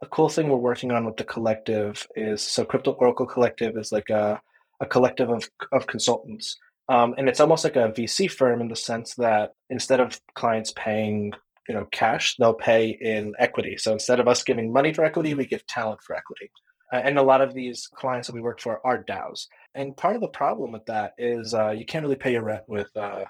A 0.00 0.06
cool 0.06 0.28
thing 0.28 0.48
we're 0.48 0.56
working 0.56 0.90
on 0.90 1.04
with 1.04 1.16
the 1.16 1.24
collective 1.24 2.06
is 2.16 2.42
so 2.42 2.64
Crypto 2.64 2.92
Oracle 2.92 3.26
Collective 3.26 3.76
is 3.76 3.92
like 3.92 4.10
a, 4.10 4.40
a 4.80 4.86
collective 4.86 5.30
of, 5.30 5.48
of 5.70 5.86
consultants. 5.86 6.58
Um, 6.88 7.14
and 7.16 7.28
it's 7.28 7.38
almost 7.38 7.62
like 7.62 7.76
a 7.76 7.92
VC 7.92 8.28
firm 8.28 8.60
in 8.60 8.68
the 8.68 8.74
sense 8.74 9.14
that 9.14 9.52
instead 9.70 10.00
of 10.00 10.20
clients 10.34 10.72
paying 10.74 11.32
you 11.68 11.74
know 11.74 11.86
cash 11.92 12.34
they'll 12.38 12.54
pay 12.54 12.88
in 13.00 13.34
equity 13.38 13.76
so 13.78 13.92
instead 13.92 14.20
of 14.20 14.28
us 14.28 14.42
giving 14.42 14.72
money 14.72 14.92
for 14.92 15.04
equity 15.04 15.34
we 15.34 15.46
give 15.46 15.64
talent 15.66 16.00
for 16.02 16.16
equity 16.16 16.50
and 16.92 17.18
a 17.18 17.22
lot 17.22 17.40
of 17.40 17.54
these 17.54 17.86
clients 17.86 18.28
that 18.28 18.34
we 18.34 18.40
work 18.40 18.60
for 18.60 18.84
are 18.86 19.02
DAOs. 19.02 19.46
And 19.74 19.96
part 19.96 20.14
of 20.14 20.20
the 20.20 20.28
problem 20.28 20.72
with 20.72 20.86
that 20.86 21.14
is 21.18 21.54
uh, 21.54 21.70
you 21.70 21.84
can't 21.84 22.04
really 22.04 22.16
pay 22.16 22.32
your 22.32 22.42
rent 22.42 22.64
with 22.68 22.94
uh, 22.96 23.24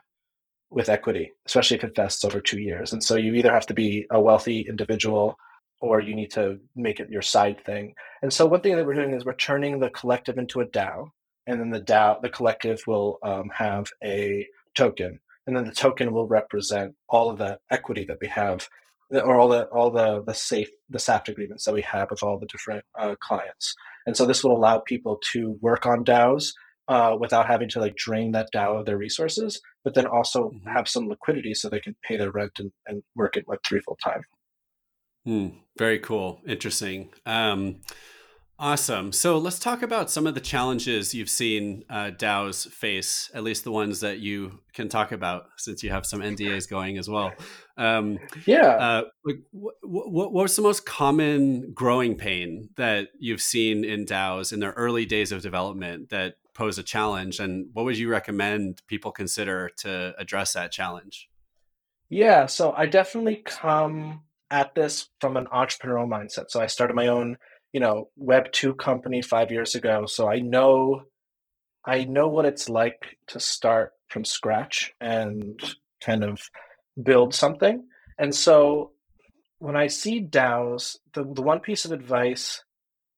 with 0.71 0.89
equity, 0.89 1.33
especially 1.47 1.77
if 1.77 1.85
it 1.85 1.95
vests 1.95 2.25
over 2.25 2.41
two 2.41 2.61
years. 2.61 2.93
And 2.93 3.05
so 3.05 3.17
you 3.17 3.35
either 3.35 3.53
have 3.53 3.67
to 3.67 3.75
be 3.75 4.07
a 4.11 4.21
wealthy 4.21 4.63
individual 4.63 5.37
or 5.81 6.01
you 6.01 6.15
need 6.15 6.31
to 6.33 6.59
make 6.77 7.01
it 7.01 7.11
your 7.11 7.23
side 7.23 7.63
thing. 7.65 7.95
And 8.23 8.33
so 8.33 8.47
one 8.47 8.61
thing 8.61 8.77
that 8.77 8.87
we're 8.87 8.95
doing 8.95 9.13
is 9.13 9.25
we're 9.25 9.35
turning 9.35 9.81
the 9.81 9.91
collective 9.91 10.39
into 10.39 10.61
a 10.61 10.67
DAO, 10.67 11.11
and 11.47 11.61
then 11.61 11.71
the 11.71 11.81
DAO, 11.81 12.23
the 12.23 12.31
collective 12.31 12.81
will 12.87 13.19
um, 13.23 13.51
have 13.55 13.89
a 14.03 14.47
token 14.75 15.21
and 15.47 15.57
then 15.57 15.65
the 15.65 15.73
token 15.73 16.13
will 16.13 16.27
represent 16.27 16.95
all 17.09 17.31
of 17.31 17.39
the 17.39 17.59
equity 17.71 18.05
that 18.05 18.19
we 18.21 18.29
have 18.29 18.69
or 19.21 19.39
all 19.39 19.49
the 19.49 19.65
all 19.67 19.91
the 19.91 20.23
the 20.25 20.35
safe 20.35 20.71
the 20.89 20.99
SAFT 20.99 21.29
agreements 21.29 21.65
that 21.65 21.75
we 21.75 21.83
have 21.83 22.11
with 22.11 22.23
all 22.23 22.39
the 22.39 22.47
different 22.47 22.85
uh, 22.99 23.15
clients. 23.21 23.75
And 24.07 24.17
so 24.17 24.27
this 24.27 24.43
will 24.43 24.57
allow 24.57 24.79
people 24.79 25.21
to 25.33 25.59
work 25.61 25.87
on 25.87 26.05
DAOs 26.05 26.53
uh, 26.89 27.17
without 27.19 27.47
having 27.47 27.69
to 27.71 27.81
like 27.81 27.95
drain 27.97 28.33
that 28.33 28.49
DAO 28.55 28.81
of 28.81 28.87
their 28.87 28.97
resources, 28.99 29.61
but 29.85 29.95
then 29.95 30.07
also 30.07 30.51
mm-hmm. 30.51 30.69
have 30.69 30.89
some 30.89 31.09
liquidity 31.09 31.55
so 31.55 31.69
they 31.69 31.81
can 31.81 31.97
pay 32.03 32.17
their 32.17 32.31
rent 32.31 32.53
and, 32.59 32.73
and 32.87 33.03
work 33.15 33.37
at 33.37 33.47
Web 33.47 33.61
three 33.65 33.81
full 33.81 33.99
time. 34.03 34.23
Hmm. 35.25 35.49
very 35.79 36.01
cool, 36.01 36.41
interesting. 36.47 37.11
Um, 37.27 37.77
Awesome. 38.59 39.11
So 39.11 39.39
let's 39.39 39.59
talk 39.59 39.83
about 39.83 40.11
some 40.11 40.27
of 40.27 40.35
the 40.35 40.41
challenges 40.41 41.15
you've 41.15 41.29
seen 41.29 41.85
uh, 41.91 42.11
DAOs 42.17 42.69
face, 42.69 43.31
at 43.35 43.43
least 43.43 43.65
the 43.65 43.73
ones 43.73 44.01
that 44.01 44.21
you 44.21 44.61
can 44.73 44.89
talk 44.89 45.11
about, 45.11 45.47
since 45.57 45.83
you 45.83 45.91
have 45.91 46.07
some 46.07 46.21
NDAs 46.21 46.71
going 46.71 46.97
as 46.97 47.09
well. 47.09 47.33
Um, 47.77 48.19
yeah. 48.47 48.69
Uh, 48.69 49.03
what, 49.51 49.75
what, 49.83 50.13
what, 50.13 50.33
was 50.33 50.55
the 50.55 50.63
most 50.63 50.87
common 50.87 51.73
growing 51.73 52.17
pain 52.17 52.69
that 52.77 53.09
you've 53.19 53.41
seen 53.41 53.85
in 53.85 54.05
DAOs 54.05 54.53
in 54.53 54.61
their 54.61 54.73
early 54.73 55.07
days 55.07 55.33
of 55.33 55.43
development 55.43 56.11
that 56.11 56.35
pose 56.55 56.79
a 56.79 56.83
challenge, 56.83 57.41
and 57.41 57.67
what 57.73 57.85
would 57.85 57.99
you 57.99 58.09
recommend 58.09 58.83
people 58.87 59.11
consider 59.11 59.71
to 59.79 60.15
address 60.19 60.53
that 60.53 60.71
challenge? 60.71 61.29
Yeah. 62.09 62.47
So 62.47 62.73
I 62.77 62.87
definitely 62.87 63.43
come 63.45 64.21
at 64.51 64.75
this 64.75 65.09
from 65.21 65.39
an 65.39 65.47
entrepreneurial 65.47 66.07
mindset. 66.07 66.51
So 66.51 66.61
I 66.61 66.67
started 66.67 66.95
my 66.95 67.09
own, 67.09 67.39
you 67.73 67.81
know, 67.81 68.09
Web 68.17 68.53
two 68.53 68.75
company 68.75 69.23
five 69.23 69.51
years 69.51 69.75
ago. 69.75 70.07
So 70.07 70.29
I 70.29 70.41
know, 70.41 71.03
I 71.85 72.05
know 72.05 72.29
what 72.29 72.45
it's 72.45 72.69
like 72.69 73.17
to 73.29 73.41
start 73.41 73.93
from 74.09 74.25
scratch 74.25 74.93
and 75.01 75.61
kind 76.05 76.23
of 76.23 76.41
build 77.03 77.35
something. 77.35 77.85
And 78.19 78.35
so 78.35 78.93
when 79.59 79.77
I 79.77 79.87
see 79.87 80.21
DAOs, 80.21 80.97
the, 81.15 81.25
the 81.25 81.43
one 81.43 81.61
piece 81.61 81.85
of 81.85 81.93
advice, 81.93 82.63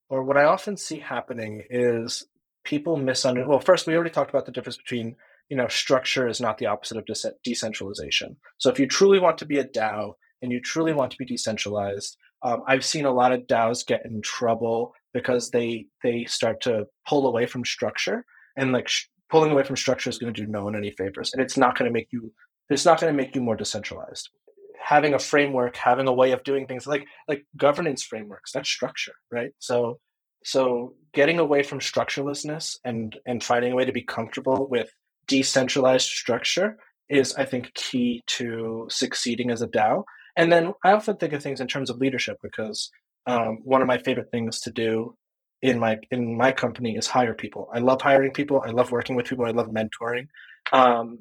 or 0.08 0.22
what 0.22 0.36
I 0.36 0.44
often 0.44 0.76
see 0.76 1.00
happening 1.00 1.62
is 1.70 2.26
people 2.64 2.96
misunderstand. 2.96 3.48
Well, 3.48 3.60
first, 3.60 3.86
we 3.86 3.94
already 3.94 4.10
talked 4.10 4.30
about 4.30 4.46
the 4.46 4.52
difference 4.52 4.76
between, 4.76 5.16
you 5.48 5.56
know, 5.56 5.68
structure 5.68 6.28
is 6.28 6.40
not 6.40 6.58
the 6.58 6.66
opposite 6.66 6.98
of 6.98 7.06
de- 7.06 7.32
decentralization. 7.42 8.36
So 8.58 8.70
if 8.70 8.78
you 8.78 8.86
truly 8.86 9.18
want 9.18 9.38
to 9.38 9.46
be 9.46 9.58
a 9.58 9.64
DAO 9.64 10.12
and 10.42 10.52
you 10.52 10.60
truly 10.60 10.92
want 10.92 11.10
to 11.10 11.16
be 11.16 11.24
decentralized, 11.24 12.16
um, 12.44 12.62
I've 12.66 12.84
seen 12.84 13.06
a 13.06 13.12
lot 13.12 13.32
of 13.32 13.46
DAOs 13.46 13.86
get 13.86 14.04
in 14.04 14.20
trouble 14.22 14.92
because 15.12 15.50
they 15.50 15.86
they 16.02 16.24
start 16.26 16.60
to 16.62 16.86
pull 17.08 17.26
away 17.26 17.46
from 17.46 17.64
structure, 17.64 18.24
and 18.56 18.72
like 18.72 18.88
sh- 18.88 19.06
pulling 19.30 19.50
away 19.50 19.64
from 19.64 19.76
structure 19.76 20.10
is 20.10 20.18
going 20.18 20.32
to 20.32 20.40
do 20.44 20.46
no 20.46 20.64
one 20.64 20.76
any 20.76 20.90
favors, 20.90 21.32
and 21.32 21.42
it's 21.42 21.56
not 21.56 21.76
going 21.76 21.88
to 21.88 21.92
make 21.92 22.08
you 22.12 22.32
it's 22.70 22.84
not 22.84 23.00
going 23.00 23.12
to 23.12 23.16
make 23.16 23.34
you 23.34 23.40
more 23.40 23.56
decentralized. 23.56 24.28
Having 24.82 25.14
a 25.14 25.18
framework, 25.18 25.76
having 25.76 26.08
a 26.08 26.12
way 26.12 26.32
of 26.32 26.44
doing 26.44 26.66
things 26.66 26.86
like 26.86 27.06
like 27.26 27.44
governance 27.56 28.02
frameworks, 28.02 28.52
that's 28.52 28.68
structure, 28.68 29.14
right? 29.32 29.52
So 29.58 29.98
so 30.44 30.94
getting 31.14 31.38
away 31.38 31.62
from 31.62 31.80
structurelessness 31.80 32.76
and 32.84 33.16
and 33.26 33.42
finding 33.42 33.72
a 33.72 33.76
way 33.76 33.86
to 33.86 33.92
be 33.92 34.02
comfortable 34.02 34.68
with 34.70 34.90
decentralized 35.26 36.08
structure 36.08 36.76
is, 37.08 37.34
I 37.34 37.44
think, 37.44 37.72
key 37.74 38.22
to 38.26 38.86
succeeding 38.90 39.50
as 39.50 39.62
a 39.62 39.68
DAO. 39.68 40.04
And 40.36 40.50
then 40.50 40.72
I 40.84 40.92
often 40.92 41.16
think 41.16 41.32
of 41.32 41.42
things 41.42 41.60
in 41.60 41.68
terms 41.68 41.90
of 41.90 41.98
leadership 41.98 42.38
because 42.42 42.90
um, 43.26 43.58
one 43.64 43.82
of 43.82 43.88
my 43.88 43.98
favorite 43.98 44.30
things 44.30 44.60
to 44.60 44.70
do 44.70 45.16
in 45.62 45.78
my 45.78 45.98
in 46.10 46.36
my 46.36 46.52
company 46.52 46.96
is 46.96 47.06
hire 47.06 47.34
people. 47.34 47.70
I 47.72 47.78
love 47.78 48.02
hiring 48.02 48.32
people. 48.32 48.62
I 48.64 48.70
love 48.70 48.92
working 48.92 49.16
with 49.16 49.26
people. 49.26 49.46
I 49.46 49.50
love 49.50 49.68
mentoring. 49.68 50.28
Um, 50.72 51.20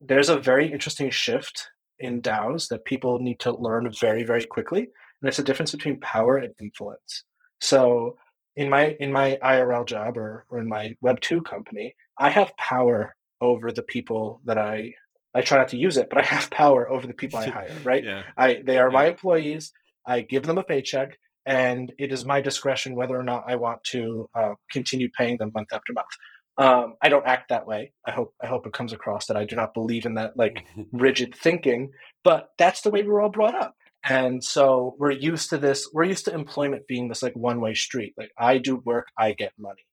there's 0.00 0.28
a 0.28 0.38
very 0.38 0.70
interesting 0.70 1.10
shift 1.10 1.70
in 1.98 2.22
DAOs 2.22 2.68
that 2.68 2.84
people 2.84 3.18
need 3.18 3.40
to 3.40 3.56
learn 3.56 3.90
very 3.98 4.24
very 4.24 4.44
quickly, 4.44 4.80
and 4.80 5.28
it's 5.28 5.38
a 5.38 5.44
difference 5.44 5.72
between 5.72 6.00
power 6.00 6.36
and 6.36 6.54
influence. 6.60 7.24
So 7.60 8.18
in 8.56 8.68
my 8.68 8.96
in 9.00 9.12
my 9.12 9.38
IRL 9.42 9.86
job 9.86 10.18
or, 10.18 10.44
or 10.50 10.58
in 10.58 10.68
my 10.68 10.94
Web 11.00 11.20
two 11.20 11.40
company, 11.42 11.94
I 12.18 12.30
have 12.30 12.56
power 12.56 13.14
over 13.40 13.72
the 13.72 13.82
people 13.82 14.40
that 14.44 14.58
I 14.58 14.92
I 15.38 15.42
try 15.42 15.58
not 15.58 15.68
to 15.68 15.76
use 15.76 15.96
it, 15.96 16.08
but 16.10 16.18
I 16.18 16.26
have 16.26 16.50
power 16.62 16.90
over 16.90 17.06
the 17.06 17.14
people 17.14 17.38
I 17.38 17.46
hire, 17.46 17.76
right? 17.84 18.04
yeah. 18.04 18.22
I 18.36 18.60
they 18.64 18.78
are 18.78 18.90
my 18.90 19.06
employees. 19.06 19.72
I 20.04 20.22
give 20.22 20.44
them 20.44 20.58
a 20.58 20.64
paycheck, 20.64 21.16
and 21.46 21.92
it 21.96 22.12
is 22.12 22.24
my 22.24 22.40
discretion 22.40 22.96
whether 22.96 23.16
or 23.16 23.22
not 23.22 23.44
I 23.46 23.54
want 23.56 23.84
to 23.84 24.28
uh, 24.34 24.54
continue 24.72 25.08
paying 25.16 25.36
them 25.38 25.52
month 25.54 25.68
after 25.72 25.92
month. 25.92 26.08
Um, 26.58 26.94
I 27.00 27.08
don't 27.08 27.24
act 27.24 27.50
that 27.50 27.68
way. 27.68 27.92
I 28.04 28.10
hope 28.10 28.34
I 28.42 28.48
hope 28.48 28.66
it 28.66 28.72
comes 28.72 28.92
across 28.92 29.26
that 29.26 29.36
I 29.36 29.44
do 29.44 29.54
not 29.54 29.74
believe 29.74 30.06
in 30.06 30.14
that 30.14 30.36
like 30.36 30.66
rigid 30.92 31.36
thinking, 31.36 31.92
but 32.24 32.48
that's 32.58 32.80
the 32.80 32.90
way 32.90 33.02
we 33.02 33.08
were 33.08 33.20
all 33.20 33.30
brought 33.30 33.54
up. 33.54 33.76
And 34.04 34.42
so 34.42 34.96
we're 34.98 35.10
used 35.10 35.50
to 35.50 35.58
this, 35.58 35.88
we're 35.92 36.04
used 36.04 36.24
to 36.24 36.34
employment 36.34 36.86
being 36.86 37.08
this 37.08 37.22
like 37.22 37.34
one 37.34 37.60
way 37.60 37.74
street. 37.74 38.14
Like 38.16 38.30
I 38.38 38.58
do 38.58 38.76
work, 38.76 39.06
I 39.16 39.32
get 39.32 39.52
money. 39.58 39.84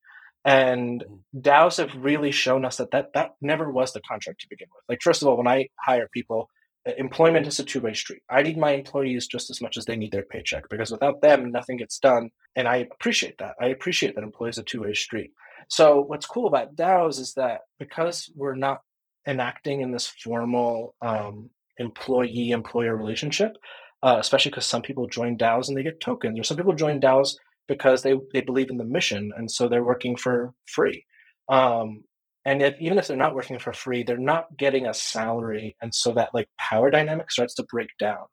And 0.46 1.04
mm-hmm. 1.04 1.40
DAOs 1.40 1.78
have 1.78 2.04
really 2.04 2.32
shown 2.32 2.64
us 2.64 2.78
that, 2.78 2.92
that 2.92 3.14
that 3.14 3.32
never 3.42 3.70
was 3.72 3.92
the 3.92 4.02
contract 4.02 4.42
to 4.42 4.48
begin 4.50 4.68
with. 4.74 4.84
Like, 4.88 5.02
first 5.02 5.22
of 5.22 5.28
all, 5.28 5.38
when 5.38 5.48
I 5.48 5.68
hire 5.84 6.08
people, 6.14 6.50
employment 6.98 7.48
is 7.48 7.60
a 7.60 7.64
two 7.64 7.82
way 7.82 7.94
street. 7.94 8.22
I 8.30 8.44
need 8.44 8.58
my 8.58 8.72
employees 8.72 9.28
just 9.28 9.50
as 9.50 9.60
much 9.60 9.76
as 9.76 9.86
they 9.86 9.96
need 9.96 10.12
their 10.12 10.24
paycheck 10.24 10.70
because 10.70 10.92
without 10.92 11.22
them, 11.22 11.52
nothing 11.52 11.78
gets 11.78 11.98
done. 11.98 12.30
And 12.56 12.68
I 12.68 12.78
appreciate 12.78 13.40
that. 13.40 13.56
I 13.60 13.68
appreciate 13.68 14.16
that 14.16 14.24
employees 14.24 14.60
a 14.60 14.64
two 14.64 14.84
way 14.84 14.94
street. 14.94 15.32
So, 15.68 16.02
what's 16.02 16.28
cool 16.28 16.48
about 16.48 16.76
DAOs 16.76 17.20
is 17.20 17.34
that 17.34 17.62
because 17.80 18.32
we're 18.36 18.56
not 18.56 18.82
enacting 19.28 19.82
in 19.82 19.92
this 19.92 20.06
formal 20.08 20.94
um, 21.02 21.50
employee 21.80 22.52
employer 22.52 22.96
relationship, 22.96 23.58
uh, 24.04 24.18
especially 24.20 24.52
because 24.52 24.68
some 24.68 24.84
people 24.84 25.08
join 25.08 25.38
DAOs 25.38 25.68
and 25.68 25.76
they 25.76 25.82
get 25.82 26.00
tokens, 26.00 26.40
or 26.40 26.44
some 26.44 26.58
people 26.58 26.76
join 26.76 27.02
DAOs 27.02 27.36
because 27.68 28.04
they, 28.04 28.16
they 28.34 28.42
believe 28.42 28.70
in 28.70 28.78
the 28.78 28.84
mission 28.84 29.32
and 29.36 29.50
so 29.50 29.68
they're 29.68 29.84
working 29.84 30.16
for 30.16 30.54
free. 30.68 31.06
Um, 31.50 32.04
and 32.46 32.62
if, 32.62 32.76
even 32.80 33.00
if 33.00 33.08
they're 33.08 33.18
not 33.18 33.36
working 33.36 33.58
for 33.58 33.74
free, 33.74 34.04
they're 34.04 34.18
not 34.18 34.56
getting 34.56 34.86
a 34.86 34.94
salary, 34.94 35.76
and 35.82 35.94
so 35.94 36.12
that 36.14 36.30
like 36.34 36.48
power 36.60 36.92
dynamic 36.92 37.32
starts 37.32 37.56
to 37.56 37.64
break 37.64 37.90
down. 38.00 38.26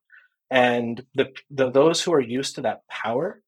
And 0.51 1.03
the, 1.15 1.31
the 1.51 1.71
those 1.71 2.03
who 2.03 2.12
are 2.12 2.21
used 2.21 2.57
to 2.57 2.61
that 2.62 2.87
power 2.91 3.41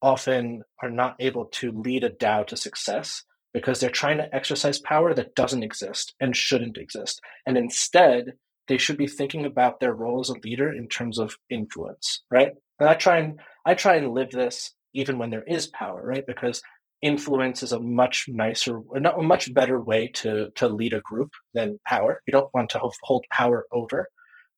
often 0.00 0.62
are 0.80 0.90
not 0.90 1.16
able 1.18 1.46
to 1.46 1.72
lead 1.72 2.04
a 2.04 2.10
DAO 2.10 2.46
to 2.46 2.56
success 2.56 3.24
because 3.52 3.80
they're 3.80 3.90
trying 3.90 4.18
to 4.18 4.32
exercise 4.34 4.78
power 4.78 5.12
that 5.12 5.34
doesn't 5.34 5.64
exist 5.64 6.14
and 6.20 6.36
shouldn't 6.36 6.76
exist. 6.78 7.20
And 7.46 7.56
instead, 7.56 8.34
they 8.68 8.78
should 8.78 8.98
be 8.98 9.08
thinking 9.08 9.44
about 9.44 9.80
their 9.80 9.94
role 9.94 10.20
as 10.20 10.28
a 10.28 10.38
leader 10.44 10.72
in 10.72 10.86
terms 10.88 11.18
of 11.18 11.36
influence, 11.50 12.22
right? 12.30 12.52
And 12.78 12.88
I 12.88 12.94
try 12.94 13.18
and 13.18 13.40
I 13.64 13.74
try 13.74 13.96
and 13.96 14.12
live 14.12 14.30
this 14.30 14.72
even 14.94 15.18
when 15.18 15.30
there 15.30 15.44
is 15.44 15.66
power, 15.68 16.02
right? 16.04 16.24
Because 16.26 16.62
influence 17.02 17.62
is 17.62 17.72
a 17.72 17.80
much 17.80 18.26
nicer, 18.28 18.80
a 18.94 19.22
much 19.22 19.52
better 19.52 19.80
way 19.80 20.08
to 20.08 20.50
to 20.56 20.68
lead 20.68 20.94
a 20.94 21.00
group 21.00 21.30
than 21.54 21.78
power. 21.86 22.22
You 22.26 22.32
don't 22.32 22.52
want 22.54 22.70
to 22.70 22.80
hold 23.02 23.24
power 23.30 23.66
over. 23.72 24.08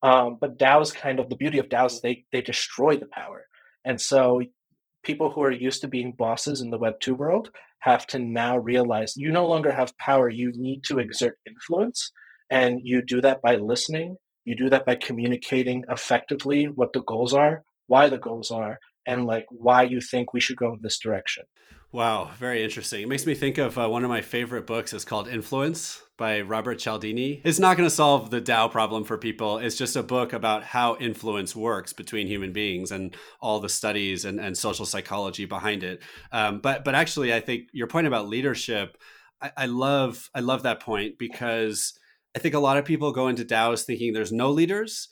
Um, 0.02 0.38
but 0.40 0.58
DAOs 0.58 0.94
kind 0.94 1.18
of 1.18 1.28
the 1.28 1.36
beauty 1.36 1.58
of 1.58 1.68
DAOs 1.68 1.94
is 1.94 2.00
they 2.00 2.24
they 2.32 2.40
destroy 2.40 2.96
the 2.96 3.08
power, 3.12 3.44
and 3.84 4.00
so 4.00 4.42
people 5.02 5.30
who 5.30 5.42
are 5.42 5.50
used 5.52 5.80
to 5.80 5.88
being 5.88 6.12
bosses 6.12 6.60
in 6.60 6.70
the 6.70 6.78
Web 6.78 7.00
two 7.00 7.14
world 7.14 7.50
have 7.80 8.06
to 8.08 8.18
now 8.18 8.58
realize 8.58 9.16
you 9.16 9.30
no 9.30 9.46
longer 9.46 9.72
have 9.72 9.96
power. 9.98 10.28
You 10.28 10.52
need 10.54 10.84
to 10.84 10.98
exert 10.98 11.38
influence, 11.46 12.12
and 12.50 12.80
you 12.82 13.02
do 13.02 13.20
that 13.22 13.42
by 13.42 13.56
listening. 13.56 14.16
You 14.44 14.56
do 14.56 14.70
that 14.70 14.86
by 14.86 14.94
communicating 14.94 15.84
effectively 15.90 16.66
what 16.66 16.92
the 16.92 17.02
goals 17.02 17.34
are, 17.34 17.64
why 17.86 18.08
the 18.08 18.18
goals 18.18 18.50
are, 18.50 18.78
and 19.08 19.26
like 19.26 19.46
why 19.50 19.82
you 19.82 20.00
think 20.00 20.32
we 20.32 20.40
should 20.40 20.56
go 20.56 20.74
in 20.74 20.80
this 20.82 20.98
direction. 20.98 21.44
Wow, 21.90 22.30
very 22.36 22.62
interesting. 22.62 23.02
It 23.02 23.08
makes 23.08 23.24
me 23.24 23.34
think 23.34 23.56
of 23.56 23.78
uh, 23.78 23.88
one 23.88 24.04
of 24.04 24.10
my 24.10 24.20
favorite 24.20 24.66
books 24.66 24.92
is 24.92 25.06
called 25.06 25.26
Influence 25.26 26.02
by 26.18 26.42
Robert 26.42 26.78
Cialdini. 26.78 27.40
It's 27.44 27.58
not 27.58 27.78
going 27.78 27.88
to 27.88 27.94
solve 27.94 28.30
the 28.30 28.42
DAO 28.42 28.70
problem 28.70 29.04
for 29.04 29.16
people. 29.16 29.56
It's 29.56 29.76
just 29.76 29.96
a 29.96 30.02
book 30.02 30.34
about 30.34 30.64
how 30.64 30.96
influence 30.96 31.56
works 31.56 31.94
between 31.94 32.26
human 32.26 32.52
beings 32.52 32.92
and 32.92 33.16
all 33.40 33.58
the 33.58 33.70
studies 33.70 34.26
and, 34.26 34.38
and 34.38 34.58
social 34.58 34.84
psychology 34.84 35.46
behind 35.46 35.82
it. 35.82 36.02
Um, 36.30 36.60
but 36.60 36.84
but 36.84 36.94
actually, 36.94 37.32
I 37.32 37.40
think 37.40 37.68
your 37.72 37.86
point 37.86 38.06
about 38.06 38.28
leadership, 38.28 38.98
I, 39.40 39.52
I 39.56 39.66
love 39.66 40.28
I 40.34 40.40
love 40.40 40.64
that 40.64 40.80
point 40.80 41.18
because 41.18 41.98
I 42.36 42.38
think 42.38 42.54
a 42.54 42.60
lot 42.60 42.76
of 42.76 42.84
people 42.84 43.12
go 43.12 43.28
into 43.28 43.46
DAOs 43.46 43.84
thinking 43.84 44.12
there's 44.12 44.32
no 44.32 44.50
leaders 44.50 45.08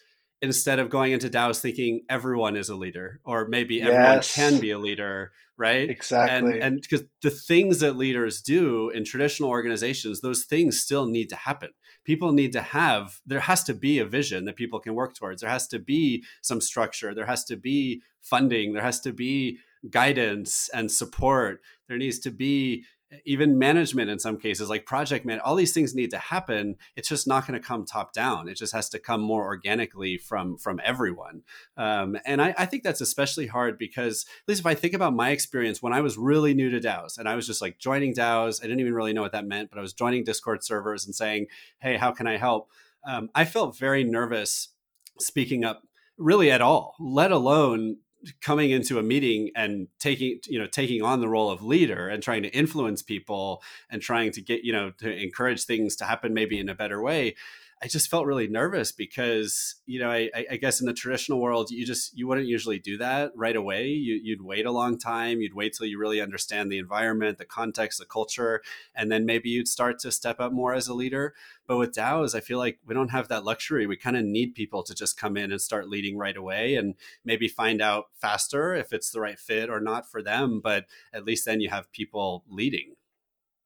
instead 0.47 0.79
of 0.79 0.89
going 0.89 1.13
into 1.13 1.29
DAOs 1.29 1.61
thinking 1.61 2.03
everyone 2.09 2.57
is 2.57 2.69
a 2.69 2.77
leader 2.77 3.21
or 3.25 3.49
maybe 3.49 3.77
yes. 3.77 3.89
everyone 3.89 4.21
can 4.23 4.61
be 4.61 4.71
a 4.71 4.79
leader, 4.79 5.33
right? 5.59 5.91
Exactly. 5.91 6.53
And 6.53 6.63
and 6.63 6.81
because 6.81 7.03
the 7.21 7.31
things 7.31 7.81
that 7.81 7.97
leaders 7.97 8.41
do 8.41 8.89
in 8.91 9.05
traditional 9.05 9.51
organizations, 9.51 10.21
those 10.21 10.45
things 10.45 10.81
still 10.81 11.07
need 11.07 11.29
to 11.31 11.37
happen. 11.37 11.71
People 12.05 12.33
need 12.33 12.53
to 12.53 12.63
have 12.63 13.21
there 13.27 13.41
has 13.41 13.65
to 13.65 13.75
be 13.75 13.99
a 13.99 14.07
vision 14.07 14.45
that 14.45 14.57
people 14.57 14.79
can 14.79 14.95
work 14.95 15.15
towards. 15.17 15.41
There 15.41 15.51
has 15.51 15.67
to 15.69 15.81
be 15.81 16.25
some 16.43 16.61
structure, 16.61 17.13
there 17.13 17.27
has 17.27 17.45
to 17.47 17.57
be 17.57 18.03
funding, 18.23 18.73
there 18.73 18.83
has 18.83 19.01
to 19.01 19.13
be 19.13 19.59
guidance 19.91 20.71
and 20.73 20.91
support. 20.91 21.61
There 21.89 21.99
needs 21.99 22.19
to 22.21 22.31
be 22.31 22.85
even 23.25 23.59
management 23.59 24.11
in 24.11 24.19
some 24.19 24.37
cases 24.37 24.69
like 24.69 24.85
project 24.85 25.25
man 25.25 25.39
all 25.41 25.55
these 25.55 25.73
things 25.73 25.95
need 25.95 26.11
to 26.11 26.19
happen. 26.19 26.77
It's 26.97 27.09
just 27.09 27.27
not 27.27 27.47
going 27.47 27.61
to 27.61 27.65
come 27.65 27.85
top 27.85 28.13
down. 28.13 28.49
It 28.49 28.57
just 28.57 28.73
has 28.73 28.89
to 28.91 28.99
come 28.99 29.21
more 29.21 29.45
organically 29.45 30.19
from 30.19 30.57
from 30.57 30.81
everyone. 30.85 31.43
Um, 31.77 32.17
and 32.25 32.43
I, 32.43 32.55
I, 32.59 32.67
think 32.67 32.83
that's 32.83 33.01
especially 33.01 33.47
hard 33.47 33.79
because 33.79 34.27
at 34.43 34.49
least 34.49 34.61
if 34.61 34.67
i 34.67 34.75
think 34.75 34.93
about 34.93 35.15
my 35.15 35.31
experience 35.31 35.81
when 35.81 35.93
i 35.93 36.01
was 36.01 36.19
really 36.19 36.53
new 36.53 36.69
to 36.71 36.81
daos 36.81 37.17
and 37.17 37.29
i 37.29 37.37
was 37.37 37.47
just 37.47 37.63
like 37.63 37.79
joining 37.79 38.13
daos 38.13 38.61
i 38.61 38.65
didn't 38.65 38.81
even 38.81 38.93
really 38.93 39.13
know 39.13 39.23
what 39.23 39.33
that 39.33 39.47
meant 39.47 39.71
but 39.71 39.79
i 39.79 39.83
was 39.83 39.93
joining 39.93 40.25
discord 40.25 40.65
servers 40.65 41.07
and 41.07 41.15
saying 41.15 41.47
hey 41.79 41.97
how 41.97 42.11
can 42.11 42.27
i 42.27 42.37
help? 42.37 42.71
Um, 43.05 43.31
i 43.35 43.45
felt 43.45 43.79
very 43.79 44.03
nervous 44.03 44.71
speaking 45.19 45.65
up 45.65 45.83
really 46.19 46.51
at 46.51 46.61
all 46.61 46.97
let 46.99 47.31
alone 47.31 47.99
coming 48.41 48.71
into 48.71 48.99
a 48.99 49.03
meeting 49.03 49.51
and 49.55 49.89
taking 49.99 50.41
you 50.47 50.59
know 50.59 50.67
taking 50.67 51.03
on 51.03 51.21
the 51.21 51.29
role 51.29 51.51
of 51.51 51.63
leader 51.63 52.09
and 52.09 52.23
trying 52.23 52.43
to 52.43 52.49
influence 52.51 53.03
people 53.03 53.63
and 53.91 54.03
trying 54.03 54.31
to 54.33 54.43
get 54.43 54.65
you 54.65 54.73
know 54.73 54.91
to 54.99 55.11
encourage 55.11 55.65
things 55.65 55.97
to 55.97 56.05
happen 56.05 56.35
maybe 56.35 56.59
in 56.59 56.69
a 56.69 56.75
better 56.75 57.01
way 57.01 57.35
I 57.83 57.89
just 57.89 58.09
felt 58.09 58.25
really 58.25 58.49
nervous 58.49 58.91
because 58.91 59.75
you 59.85 60.01
know 60.01 60.11
I, 60.11 60.31
I 60.51 60.57
guess 60.57 60.81
in 60.81 60.87
the 60.87 60.95
traditional 60.95 61.41
world 61.41 61.71
you 61.71 61.85
just 61.85 62.17
you 62.17 62.27
wouldn't 62.27 62.47
usually 62.47 62.79
do 62.79 62.97
that 62.99 63.33
right 63.37 63.55
away. 63.55 63.89
You, 63.89 64.19
you'd 64.23 64.41
wait 64.41 64.65
a 64.65 64.71
long 64.71 64.99
time. 64.99 65.41
You'd 65.41 65.55
wait 65.55 65.75
till 65.75 65.87
you 65.87 65.99
really 65.99 66.21
understand 66.21 66.73
the 66.73 66.79
environment, 66.79 67.37
the 67.37 67.45
context, 67.45 67.99
the 67.99 68.07
culture, 68.07 68.63
and 68.95 69.13
then 69.13 69.27
maybe 69.27 69.51
you'd 69.51 69.69
start 69.69 69.99
to 70.01 70.11
step 70.11 70.41
up 70.41 70.53
more 70.53 70.73
as 70.73 70.89
a 70.89 70.95
leader. 70.95 71.35
But 71.67 71.77
with 71.77 71.93
DAOs, 71.93 72.35
I 72.35 72.41
feel 72.41 72.59
like 72.59 72.79
we 72.87 72.95
don't 72.95 73.11
have 73.11 73.29
that 73.29 73.45
luxury. 73.45 73.87
We 73.87 73.97
kind 73.97 74.17
of 74.17 74.25
need 74.25 74.55
people 74.55 74.83
to 74.85 74.95
just 74.95 75.19
come 75.19 75.37
in 75.37 75.53
and 75.53 75.61
start 75.61 75.89
leading 75.89 76.17
right 76.17 76.37
away 76.37 76.77
and 76.77 76.95
maybe 77.25 77.47
find 77.47 77.83
out 77.83 78.07
faster 78.15 78.75
if 78.75 78.93
it's 78.93 79.11
the 79.11 79.21
right 79.21 79.39
fit 79.39 79.69
or 79.69 79.81
not 79.81 80.11
for 80.11 80.23
them. 80.23 80.61
But 80.61 80.87
at 81.13 81.25
least 81.25 81.45
then 81.45 81.61
you 81.61 81.69
have 81.69 81.93
people 81.93 82.43
leading. 82.49 82.95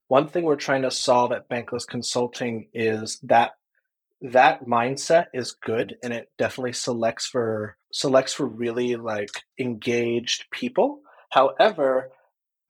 One 0.08 0.26
thing 0.26 0.42
we're 0.42 0.56
trying 0.56 0.82
to 0.82 0.90
solve 0.90 1.30
at 1.30 1.48
Bankless 1.48 1.86
Consulting 1.86 2.66
is 2.74 3.20
that 3.22 3.52
that 4.22 4.66
mindset 4.66 5.26
is 5.32 5.52
good 5.52 5.96
and 6.02 6.12
it 6.12 6.28
definitely 6.38 6.72
selects 6.72 7.26
for 7.26 7.76
selects 7.92 8.32
for 8.32 8.46
really 8.46 8.96
like 8.96 9.30
engaged 9.58 10.44
people. 10.50 11.00
However, 11.30 12.10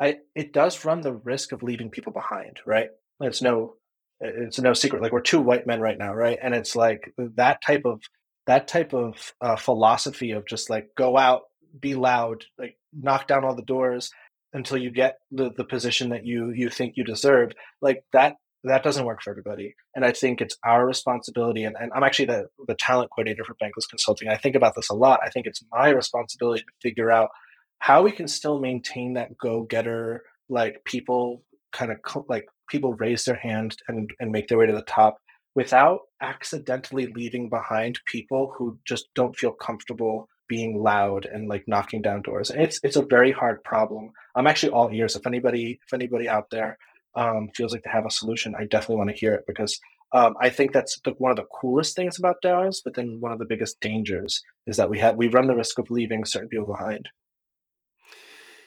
I 0.00 0.18
it 0.34 0.52
does 0.52 0.84
run 0.84 1.00
the 1.00 1.12
risk 1.12 1.52
of 1.52 1.62
leaving 1.62 1.90
people 1.90 2.12
behind, 2.12 2.60
right? 2.64 2.88
It's 3.20 3.42
no 3.42 3.74
it's 4.20 4.60
no 4.60 4.74
secret. 4.74 5.02
Like 5.02 5.12
we're 5.12 5.20
two 5.20 5.40
white 5.40 5.66
men 5.66 5.80
right 5.80 5.98
now, 5.98 6.14
right? 6.14 6.38
And 6.40 6.54
it's 6.54 6.76
like 6.76 7.12
that 7.18 7.62
type 7.62 7.82
of 7.84 8.02
that 8.46 8.68
type 8.68 8.94
of 8.94 9.32
uh, 9.40 9.56
philosophy 9.56 10.32
of 10.32 10.46
just 10.46 10.70
like 10.70 10.88
go 10.96 11.16
out, 11.16 11.42
be 11.78 11.94
loud, 11.94 12.44
like 12.58 12.76
knock 12.92 13.26
down 13.26 13.44
all 13.44 13.54
the 13.54 13.62
doors 13.62 14.10
until 14.52 14.78
you 14.78 14.90
get 14.90 15.18
the, 15.30 15.50
the 15.56 15.64
position 15.64 16.10
that 16.10 16.26
you 16.26 16.50
you 16.50 16.68
think 16.68 16.94
you 16.96 17.04
deserve. 17.04 17.52
Like 17.80 18.04
that 18.12 18.36
that 18.64 18.82
doesn't 18.82 19.06
work 19.06 19.22
for 19.22 19.30
everybody. 19.30 19.74
And 19.94 20.04
I 20.04 20.12
think 20.12 20.40
it's 20.40 20.56
our 20.64 20.86
responsibility. 20.86 21.64
And, 21.64 21.76
and 21.80 21.90
I'm 21.94 22.02
actually 22.02 22.26
the, 22.26 22.48
the 22.66 22.74
talent 22.74 23.10
coordinator 23.10 23.44
for 23.44 23.54
Bankless 23.54 23.88
Consulting. 23.88 24.28
I 24.28 24.36
think 24.36 24.54
about 24.54 24.74
this 24.76 24.90
a 24.90 24.94
lot. 24.94 25.20
I 25.24 25.30
think 25.30 25.46
it's 25.46 25.64
my 25.72 25.88
responsibility 25.88 26.62
to 26.62 26.72
figure 26.82 27.10
out 27.10 27.30
how 27.78 28.02
we 28.02 28.12
can 28.12 28.28
still 28.28 28.60
maintain 28.60 29.14
that 29.14 29.38
go 29.38 29.62
getter, 29.62 30.22
like 30.48 30.84
people 30.84 31.42
kind 31.72 31.90
of 31.92 31.98
like 32.28 32.46
people 32.68 32.94
raise 32.94 33.24
their 33.24 33.36
hand 33.36 33.76
and, 33.88 34.10
and 34.20 34.30
make 34.30 34.48
their 34.48 34.58
way 34.58 34.66
to 34.66 34.72
the 34.72 34.82
top 34.82 35.18
without 35.54 36.00
accidentally 36.20 37.06
leaving 37.14 37.48
behind 37.48 37.98
people 38.06 38.52
who 38.56 38.78
just 38.86 39.08
don't 39.14 39.36
feel 39.36 39.52
comfortable 39.52 40.28
being 40.48 40.82
loud 40.82 41.26
and 41.26 41.48
like 41.48 41.64
knocking 41.66 42.02
down 42.02 42.22
doors. 42.22 42.50
And 42.50 42.60
it's 42.60 42.80
it's 42.82 42.96
a 42.96 43.06
very 43.06 43.32
hard 43.32 43.62
problem. 43.64 44.10
I'm 44.34 44.46
actually 44.46 44.72
all 44.72 44.90
ears. 44.92 45.16
If 45.16 45.26
anybody 45.26 45.80
if 45.86 45.94
anybody 45.94 46.28
out 46.28 46.50
there 46.50 46.76
um, 47.14 47.48
feels 47.54 47.72
like 47.72 47.82
they 47.82 47.90
have 47.90 48.06
a 48.06 48.10
solution, 48.10 48.54
I 48.54 48.64
definitely 48.64 48.96
want 48.96 49.10
to 49.10 49.16
hear 49.16 49.34
it 49.34 49.44
because 49.46 49.78
um, 50.12 50.34
I 50.40 50.50
think 50.50 50.72
that's 50.72 50.98
the, 51.04 51.12
one 51.18 51.30
of 51.30 51.36
the 51.36 51.46
coolest 51.60 51.94
things 51.94 52.18
about 52.18 52.42
DAOs. 52.44 52.78
But 52.84 52.94
then 52.94 53.18
one 53.20 53.32
of 53.32 53.38
the 53.38 53.44
biggest 53.44 53.80
dangers 53.80 54.42
is 54.66 54.76
that 54.76 54.90
we 54.90 54.98
have 54.98 55.16
we 55.16 55.28
run 55.28 55.46
the 55.46 55.54
risk 55.54 55.78
of 55.78 55.90
leaving 55.90 56.24
certain 56.24 56.48
people 56.48 56.66
behind. 56.66 57.08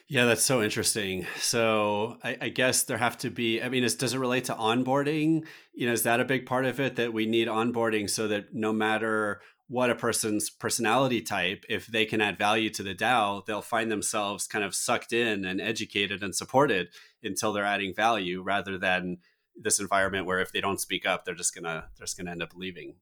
Yeah, 0.06 0.26
that's 0.26 0.42
so 0.42 0.62
interesting. 0.62 1.26
So 1.38 2.18
I, 2.22 2.36
I, 2.42 2.48
guess 2.50 2.82
there 2.82 2.98
have 2.98 3.16
to 3.18 3.30
be. 3.30 3.62
I 3.62 3.70
mean, 3.70 3.84
is, 3.84 3.94
does 3.94 4.12
it 4.12 4.18
relate 4.18 4.44
to 4.44 4.54
onboarding? 4.54 5.46
You 5.72 5.86
know, 5.86 5.94
is 5.94 6.02
that 6.02 6.20
a 6.20 6.26
big 6.26 6.44
part 6.44 6.66
of 6.66 6.78
it 6.78 6.96
that 6.96 7.14
we 7.14 7.24
need 7.24 7.48
onboarding 7.48 8.08
so 8.10 8.28
that 8.28 8.52
no 8.52 8.70
matter 8.70 9.40
what 9.68 9.90
a 9.90 9.94
person's 9.94 10.50
personality 10.50 11.22
type, 11.22 11.64
if 11.68 11.86
they 11.86 12.04
can 12.04 12.20
add 12.20 12.36
value 12.36 12.70
to 12.70 12.82
the 12.82 12.94
DAO, 12.94 13.44
they'll 13.46 13.62
find 13.62 13.90
themselves 13.90 14.46
kind 14.46 14.64
of 14.64 14.74
sucked 14.74 15.12
in 15.12 15.44
and 15.44 15.60
educated 15.60 16.22
and 16.22 16.34
supported 16.34 16.88
until 17.22 17.52
they're 17.52 17.64
adding 17.64 17.94
value, 17.94 18.42
rather 18.42 18.76
than 18.76 19.18
this 19.56 19.80
environment 19.80 20.26
where 20.26 20.40
if 20.40 20.52
they 20.52 20.60
don't 20.60 20.80
speak 20.80 21.06
up, 21.06 21.24
they're 21.24 21.34
just 21.34 21.54
gonna 21.54 21.88
they're 21.96 22.06
just 22.06 22.16
gonna 22.16 22.30
end 22.30 22.42
up 22.42 22.52
leaving. 22.54 22.96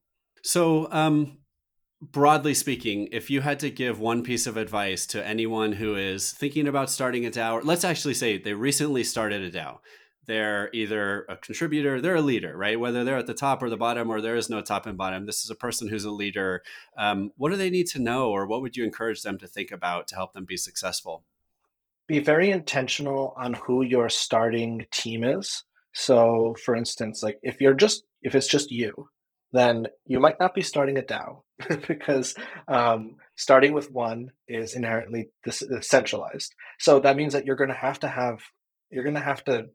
So 0.44 0.88
um, 0.92 1.38
broadly 2.00 2.54
speaking, 2.54 3.08
if 3.12 3.30
you 3.30 3.40
had 3.40 3.60
to 3.60 3.70
give 3.70 3.98
one 3.98 4.22
piece 4.22 4.46
of 4.46 4.56
advice 4.56 5.06
to 5.08 5.26
anyone 5.26 5.72
who 5.72 5.96
is 5.96 6.32
thinking 6.32 6.68
about 6.68 6.90
starting 6.90 7.26
a 7.26 7.30
DAO, 7.30 7.64
let's 7.64 7.84
actually 7.84 8.14
say 8.14 8.38
they 8.38 8.54
recently 8.54 9.04
started 9.04 9.42
a 9.42 9.50
DAO. 9.50 9.78
They're 10.26 10.70
either 10.72 11.24
a 11.28 11.36
contributor, 11.36 12.00
they're 12.00 12.14
a 12.16 12.22
leader, 12.22 12.56
right? 12.56 12.78
Whether 12.78 13.02
they're 13.02 13.18
at 13.18 13.26
the 13.26 13.34
top 13.34 13.62
or 13.62 13.68
the 13.68 13.76
bottom, 13.76 14.08
or 14.08 14.20
there 14.20 14.36
is 14.36 14.48
no 14.48 14.60
top 14.60 14.86
and 14.86 14.96
bottom. 14.96 15.26
This 15.26 15.42
is 15.42 15.50
a 15.50 15.56
person 15.56 15.88
who's 15.88 16.04
a 16.04 16.10
leader. 16.10 16.62
Um, 16.96 17.32
what 17.36 17.50
do 17.50 17.56
they 17.56 17.70
need 17.70 17.88
to 17.88 17.98
know, 17.98 18.30
or 18.30 18.46
what 18.46 18.62
would 18.62 18.76
you 18.76 18.84
encourage 18.84 19.22
them 19.22 19.38
to 19.38 19.48
think 19.48 19.72
about 19.72 20.06
to 20.08 20.14
help 20.14 20.32
them 20.32 20.44
be 20.44 20.56
successful? 20.56 21.24
Be 22.06 22.20
very 22.20 22.50
intentional 22.50 23.34
on 23.36 23.54
who 23.54 23.82
your 23.82 24.08
starting 24.08 24.86
team 24.92 25.24
is. 25.24 25.64
So, 25.92 26.56
for 26.64 26.76
instance, 26.76 27.22
like 27.22 27.38
if 27.42 27.60
you're 27.60 27.74
just 27.74 28.04
if 28.22 28.34
it's 28.34 28.46
just 28.46 28.70
you, 28.70 29.08
then 29.52 29.88
you 30.06 30.20
might 30.20 30.40
not 30.40 30.54
be 30.54 30.62
starting 30.62 30.98
a 30.98 31.02
DAO 31.02 31.42
because 31.88 32.34
um, 32.68 33.16
starting 33.36 33.72
with 33.72 33.90
one 33.90 34.30
is 34.48 34.74
inherently 34.74 35.30
centralized. 35.80 36.54
So 36.78 37.00
that 37.00 37.16
means 37.16 37.32
that 37.34 37.44
you're 37.44 37.56
going 37.56 37.68
to 37.68 37.74
have 37.74 38.00
to 38.00 38.08
have 38.08 38.40
you're 38.90 39.04
going 39.04 39.16
to 39.16 39.20
have 39.20 39.44
to 39.44 39.68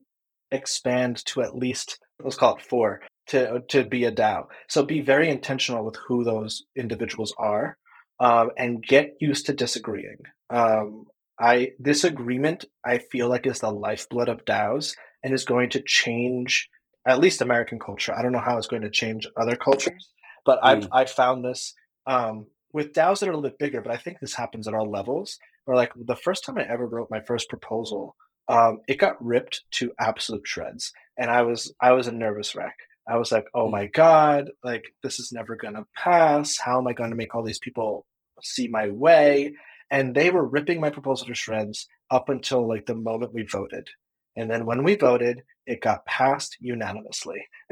expand 0.52 1.26
to 1.26 1.42
at 1.42 1.56
least 1.56 2.00
let's 2.24 2.38
call 2.38 2.56
it 2.56 2.62
four 2.62 3.02
to 3.28 3.62
to 3.70 3.84
be 3.84 4.06
a 4.06 4.12
DAO. 4.12 4.46
So 4.68 4.84
be 4.84 5.02
very 5.02 5.30
intentional 5.30 5.86
with 5.86 5.98
who 6.08 6.24
those 6.24 6.64
individuals 6.76 7.34
are, 7.38 7.78
um, 8.20 8.52
and 8.58 8.84
get 8.84 9.16
used 9.20 9.46
to 9.48 9.54
disagreeing. 9.54 10.18
Um, 10.50 11.06
I 11.40 11.72
disagreement 11.82 12.66
I 12.86 13.00
feel 13.00 13.30
like 13.30 13.46
is 13.46 13.60
the 13.60 13.72
lifeblood 13.72 14.30
of 14.30 14.46
DAOs 14.46 14.96
and 15.24 15.34
is 15.34 15.46
going 15.46 15.70
to 15.72 15.84
change 15.86 16.70
at 17.06 17.20
least 17.20 17.42
American 17.42 17.80
culture. 17.80 18.14
I 18.14 18.22
don't 18.22 18.32
know 18.32 18.40
how 18.40 18.58
it's 18.58 18.68
going 18.68 18.82
to 18.82 18.90
change 18.90 19.28
other 19.40 19.56
cultures, 19.56 20.10
but 20.46 20.60
mm. 20.62 20.64
I've 20.64 20.88
I've 20.92 21.12
found 21.12 21.44
this 21.44 21.74
um, 22.06 22.48
with 22.74 22.94
DAOs 22.94 23.20
that 23.20 23.30
are 23.30 23.32
a 23.32 23.36
little 23.36 23.50
bit 23.50 23.60
bigger. 23.60 23.82
But 23.82 23.94
I 23.94 23.98
think 23.98 24.20
this 24.20 24.36
happens 24.36 24.68
at 24.68 24.74
all 24.74 24.90
levels. 24.90 25.38
Or 25.66 25.76
like 25.76 25.92
the 25.98 26.16
first 26.16 26.46
time 26.46 26.58
I 26.58 26.64
ever 26.64 26.88
wrote 26.88 27.10
my 27.12 27.20
first 27.20 27.50
proposal, 27.50 28.16
um, 28.48 28.80
it 28.88 28.98
got 28.98 29.24
ripped 29.24 29.64
to 29.72 29.92
absolute 30.00 30.48
shreds, 30.48 30.94
and 31.18 31.30
I 31.30 31.42
was 31.42 31.74
I 31.82 31.92
was 31.94 32.08
a 32.08 32.12
nervous 32.12 32.56
wreck. 32.56 32.76
I 33.08 33.18
was 33.18 33.32
like, 33.32 33.46
oh 33.54 33.68
mm. 33.68 33.72
my 33.72 33.88
god, 33.88 34.52
like 34.64 34.86
this 35.04 35.20
is 35.20 35.32
never 35.32 35.56
gonna 35.56 35.86
pass. 35.96 36.58
How 36.58 36.80
am 36.80 36.88
I 36.88 36.94
going 36.94 37.10
to 37.10 37.16
make 37.16 37.36
all 37.36 37.44
these 37.44 37.60
people 37.60 38.06
see 38.42 38.68
my 38.68 38.90
way? 38.90 39.54
And 39.90 40.14
they 40.14 40.30
were 40.32 40.46
ripping 40.46 40.82
my 40.82 40.90
proposal 40.90 41.28
to 41.28 41.36
shreds 41.36 41.88
up 42.12 42.30
until 42.30 42.68
like 42.68 42.86
the 42.86 42.96
moment 42.96 43.34
we 43.34 43.44
voted. 43.44 43.88
And 44.36 44.52
then 44.52 44.66
when 44.66 44.84
we 44.84 44.96
voted, 44.96 45.44
it 45.66 45.82
got 45.82 46.06
passed 46.06 46.58
unanimously. 46.60 47.48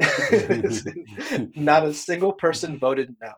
Not 1.54 1.86
a 1.86 1.94
single 1.94 2.32
person 2.32 2.78
voted 2.80 3.14
no. 3.22 3.32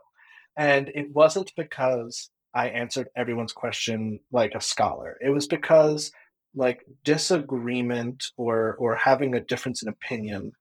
And 0.56 0.88
it 0.94 1.12
wasn't 1.12 1.52
because 1.56 2.30
I 2.54 2.68
answered 2.68 3.08
everyone's 3.14 3.52
question 3.52 4.20
like 4.32 4.54
a 4.54 4.60
scholar. 4.60 5.16
It 5.20 5.30
was 5.30 5.46
because 5.46 6.10
like 6.58 6.84
disagreement 7.04 8.24
or 8.36 8.76
or 8.78 8.96
having 8.96 9.34
a 9.34 9.40
difference 9.40 9.82
in 9.82 9.88
opinion 9.88 10.52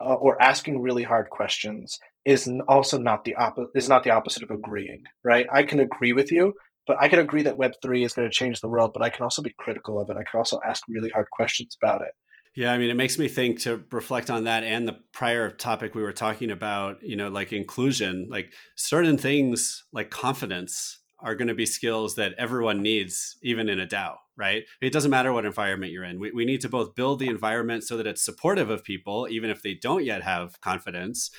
uh, 0.00 0.14
or 0.14 0.40
asking 0.40 0.80
really 0.80 1.02
hard 1.02 1.28
questions 1.30 1.98
is 2.24 2.48
also 2.68 2.98
not 2.98 3.24
the 3.24 3.34
opposite 3.34 3.70
is 3.74 3.88
not 3.88 4.04
the 4.04 4.10
opposite 4.10 4.42
of 4.42 4.50
agreeing, 4.50 5.02
right? 5.24 5.46
I 5.52 5.62
can 5.62 5.80
agree 5.80 6.12
with 6.12 6.30
you, 6.30 6.54
but 6.86 6.96
I 7.00 7.08
can 7.08 7.18
agree 7.18 7.42
that 7.42 7.56
Web3 7.56 8.04
is 8.04 8.12
going 8.12 8.28
to 8.28 8.34
change 8.34 8.60
the 8.60 8.68
world, 8.68 8.92
but 8.92 9.02
I 9.02 9.10
can 9.10 9.24
also 9.24 9.42
be 9.42 9.54
critical 9.58 10.00
of 10.00 10.10
it. 10.10 10.16
I 10.16 10.24
can 10.30 10.38
also 10.38 10.60
ask 10.66 10.82
really 10.88 11.10
hard 11.10 11.26
questions 11.32 11.76
about 11.82 12.02
it. 12.02 12.12
Yeah, 12.54 12.72
I 12.72 12.78
mean, 12.78 12.90
it 12.90 12.96
makes 12.96 13.18
me 13.18 13.28
think 13.28 13.60
to 13.60 13.84
reflect 13.92 14.30
on 14.30 14.44
that 14.44 14.64
and 14.64 14.88
the 14.88 14.98
prior 15.12 15.50
topic 15.50 15.94
we 15.94 16.02
were 16.02 16.12
talking 16.12 16.50
about, 16.50 17.02
you 17.02 17.14
know, 17.14 17.28
like 17.28 17.52
inclusion, 17.52 18.26
like 18.30 18.52
certain 18.74 19.16
things 19.16 19.84
like 19.92 20.10
confidence 20.10 20.98
are 21.20 21.34
going 21.34 21.48
to 21.48 21.54
be 21.54 21.66
skills 21.66 22.16
that 22.16 22.34
everyone 22.38 22.82
needs, 22.82 23.36
even 23.42 23.68
in 23.68 23.78
a 23.78 23.86
DAO, 23.86 24.16
right? 24.38 24.64
It 24.80 24.92
doesn't 24.92 25.10
matter 25.10 25.32
what 25.32 25.44
environment 25.44 25.92
you're 25.92 26.04
in. 26.04 26.20
We, 26.20 26.30
we 26.30 26.44
need 26.44 26.60
to 26.62 26.68
both 26.68 26.94
build 26.94 27.18
the 27.18 27.28
environment 27.28 27.82
so 27.84 27.96
that 27.96 28.06
it's 28.06 28.22
supportive 28.22 28.70
of 28.70 28.84
people, 28.84 29.26
even 29.28 29.50
if 29.50 29.62
they 29.62 29.74
don't 29.74 30.04
yet 30.04 30.22
have 30.22 30.60
confidence. 30.60 31.30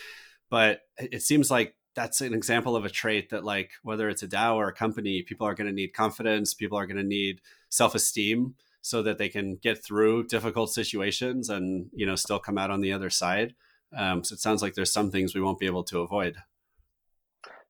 But 0.50 0.82
it 0.98 1.22
seems 1.22 1.50
like 1.50 1.76
that's 1.96 2.22
an 2.22 2.34
example 2.34 2.76
of 2.76 2.86
a 2.86 2.90
trait 2.90 3.30
that 3.30 3.44
like 3.44 3.72
whether 3.82 4.10
it's 4.10 4.22
a 4.22 4.28
DAO 4.28 4.56
or 4.56 4.68
a 4.68 4.74
company, 4.74 5.24
people 5.24 5.48
are 5.48 5.56
going 5.56 5.68
to 5.68 5.74
need 5.74 5.94
confidence, 5.94 6.54
people 6.54 6.78
are 6.78 6.86
going 6.86 6.98
to 6.98 7.04
need 7.04 7.42
self-esteem 7.70 8.56
so 8.82 9.02
that 9.04 9.18
they 9.18 9.30
can 9.30 9.56
get 9.56 9.84
through 9.84 10.26
difficult 10.26 10.72
situations 10.72 11.50
and 11.50 11.90
you 11.94 12.06
know 12.06 12.16
still 12.16 12.40
come 12.40 12.58
out 12.58 12.72
on 12.72 12.82
the 12.82 12.92
other 12.92 13.10
side. 13.10 13.56
Um, 13.96 14.24
so 14.24 14.34
it 14.34 14.40
sounds 14.40 14.62
like 14.62 14.76
there's 14.76 14.94
some 14.94 15.10
things 15.10 15.34
we 15.34 15.42
won't 15.42 15.60
be 15.60 15.66
able 15.66 15.84
to 15.86 16.00
avoid. 16.00 16.38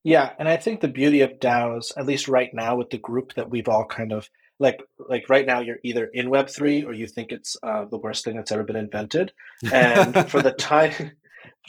Yeah, 0.04 0.32
and 0.40 0.48
I 0.48 0.58
think 0.58 0.80
the 0.80 0.88
beauty 0.88 1.22
of 1.22 1.40
DAOs, 1.40 1.92
at 1.98 2.06
least 2.06 2.28
right 2.28 2.54
now 2.54 2.76
with 2.76 2.90
the 2.90 2.98
group 2.98 3.34
that 3.34 3.50
we've 3.50 3.68
all 3.68 3.86
kind 3.86 4.14
of 4.14 4.30
like 4.60 4.82
like 4.98 5.30
right 5.30 5.46
now 5.46 5.62
you're 5.62 5.80
either 5.84 6.10
in 6.14 6.30
Web 6.30 6.50
three 6.50 6.84
or 6.84 6.94
you 6.94 7.08
think 7.08 7.32
it's 7.32 7.56
uh, 7.64 7.86
the 7.86 7.98
worst 7.98 8.26
thing 8.26 8.36
that's 8.36 8.52
ever 8.52 8.64
been 8.64 8.76
invented. 8.76 9.32
And 9.72 10.30
for 10.30 10.42
the 10.42 10.52
time 10.52 11.12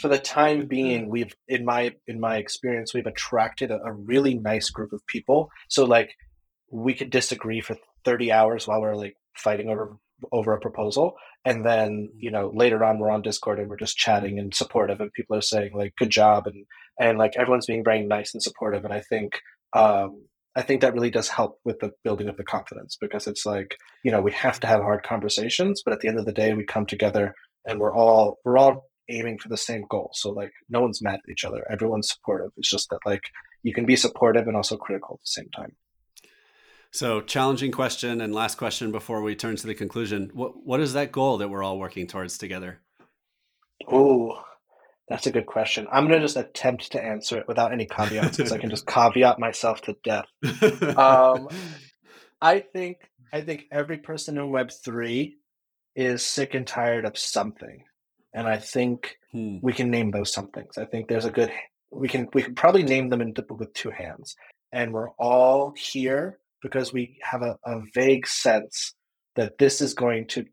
for 0.01 0.09
the 0.09 0.19
time 0.19 0.67
being, 0.67 1.09
we've 1.09 1.35
in 1.49 1.65
my 1.65 1.95
in 2.07 2.21
my 2.21 2.37
experience, 2.37 2.93
we've 2.93 3.07
attracted 3.07 3.71
a, 3.71 3.81
a 3.83 3.93
really 3.93 4.35
nice 4.35 4.71
group 4.71 4.93
of 4.93 5.07
people. 5.07 5.51
So 5.69 5.85
like 5.85 6.11
we 6.71 6.95
could 6.95 7.11
disagree 7.11 7.61
for 7.61 7.77
30 8.05 8.33
hours 8.33 8.67
while 8.67 8.81
we're 8.81 8.97
like 8.97 9.17
fighting 9.37 9.69
over 9.69 9.97
over 10.33 10.53
a 10.53 10.61
proposal 10.61 11.15
and 11.47 11.65
then 11.65 12.11
you 12.15 12.31
know 12.31 12.53
later 12.55 12.85
on 12.85 12.99
we're 12.99 13.11
on 13.11 13.23
discord 13.23 13.59
and 13.59 13.71
we're 13.71 13.77
just 13.77 13.97
chatting 13.97 14.39
and 14.39 14.55
supportive 14.55 15.01
and 15.01 15.11
people 15.15 15.35
are 15.35 15.41
saying 15.41 15.71
like 15.75 15.95
good 15.97 16.11
job 16.11 16.47
and 16.47 16.67
and 16.99 17.17
like 17.17 17.33
everyone's 17.37 17.65
being 17.65 17.83
very 17.83 18.03
nice 18.03 18.35
and 18.35 18.43
supportive 18.43 18.85
and 18.85 18.93
i 18.93 19.01
think 19.01 19.41
um 19.73 20.23
i 20.57 20.63
think 20.63 20.81
that 20.81 20.95
really 20.95 21.11
does 21.11 21.29
help 21.29 21.59
with 21.65 21.79
the 21.81 21.91
building 22.05 22.29
of 22.29 22.37
the 22.37 22.45
confidence 22.45 22.97
because 23.01 23.27
it's 23.27 23.47
like 23.47 23.77
you 24.05 24.11
know 24.11 24.21
we 24.21 24.33
have 24.33 24.61
to 24.61 24.67
have 24.67 24.81
hard 24.81 25.03
conversations 25.03 25.83
but 25.85 25.93
at 25.93 26.01
the 26.01 26.09
end 26.09 26.19
of 26.19 26.27
the 26.27 26.33
day 26.33 26.55
we 26.55 26.65
come 26.65 26.87
together 26.87 27.35
and 27.67 27.79
we're 27.79 27.95
all 27.95 28.39
we're 28.45 28.59
all 28.59 28.91
aiming 29.11 29.39
for 29.39 29.49
the 29.49 29.57
same 29.57 29.85
goal. 29.89 30.11
So 30.15 30.31
like 30.31 30.53
no 30.69 30.81
one's 30.81 31.03
mad 31.03 31.21
at 31.25 31.31
each 31.31 31.45
other. 31.45 31.67
Everyone's 31.71 32.09
supportive. 32.09 32.51
It's 32.57 32.71
just 32.71 32.91
that 32.91 33.01
like 33.05 33.23
you 33.63 33.75
can 33.75 33.87
be 33.87 33.97
supportive 33.97 34.47
and 34.47 34.57
also 34.57 34.77
critical 34.77 35.17
at 35.17 35.21
the 35.21 35.43
same 35.43 35.51
time. 35.55 35.77
So, 36.93 37.21
challenging 37.21 37.71
question 37.71 38.21
and 38.21 38.35
last 38.35 38.59
question 38.59 38.91
before 38.91 39.23
we 39.23 39.37
turn 39.37 39.55
to 39.55 39.67
the 39.67 39.75
conclusion. 39.75 40.31
What 40.35 40.65
what 40.67 40.81
is 40.81 40.93
that 40.95 41.13
goal 41.13 41.39
that 41.39 41.49
we're 41.49 41.63
all 41.63 41.79
working 41.79 42.09
towards 42.09 42.37
together? 42.37 42.81
Oh, 43.87 44.43
that's 45.11 45.27
a 45.27 45.33
good 45.33 45.47
question. 45.47 45.89
I'm 45.91 46.07
going 46.07 46.21
to 46.21 46.25
just 46.25 46.37
attempt 46.37 46.93
to 46.93 47.05
answer 47.05 47.37
it 47.37 47.49
without 47.49 47.73
any 47.73 47.85
caveats 47.85 48.37
because 48.37 48.53
I 48.53 48.59
can 48.59 48.71
just 48.71 48.87
caveat 48.87 49.41
myself 49.41 49.83
to 49.83 49.97
death. 50.05 50.27
Um, 50.97 51.49
I 52.41 52.61
think 52.61 52.99
I 53.33 53.41
think 53.41 53.65
every 53.73 53.99
person 53.99 54.39
in 54.39 54.51
Web 54.51 54.71
three 54.71 55.37
is 55.97 56.25
sick 56.25 56.55
and 56.55 56.65
tired 56.65 57.05
of 57.05 57.19
something, 57.19 57.83
and 58.33 58.47
I 58.47 58.59
think 58.59 59.19
hmm. 59.33 59.59
we 59.61 59.73
can 59.73 59.91
name 59.91 60.13
those 60.13 60.33
somethings. 60.33 60.79
I 60.79 60.85
think 60.85 61.09
there's 61.09 61.25
a 61.25 61.31
good 61.31 61.51
we 61.91 62.09
can 62.09 62.29
we 62.33 62.45
can 62.45 62.55
probably 62.55 62.85
name 62.85 63.09
them 63.09 63.21
in 63.21 63.35
with 63.51 63.75
two 63.75 63.91
hands, 63.91 64.37
and 64.73 64.93
we're 64.93 65.11
all 65.19 65.75
here 65.77 66.39
because 66.63 66.93
we 66.93 67.19
have 67.23 67.43
a, 67.43 67.59
a 67.65 67.83
vague 67.95 68.29
sense 68.29 68.95
that 69.35 69.59
this 69.59 69.81
is 69.81 69.93
going 69.95 70.29
to 70.29 70.47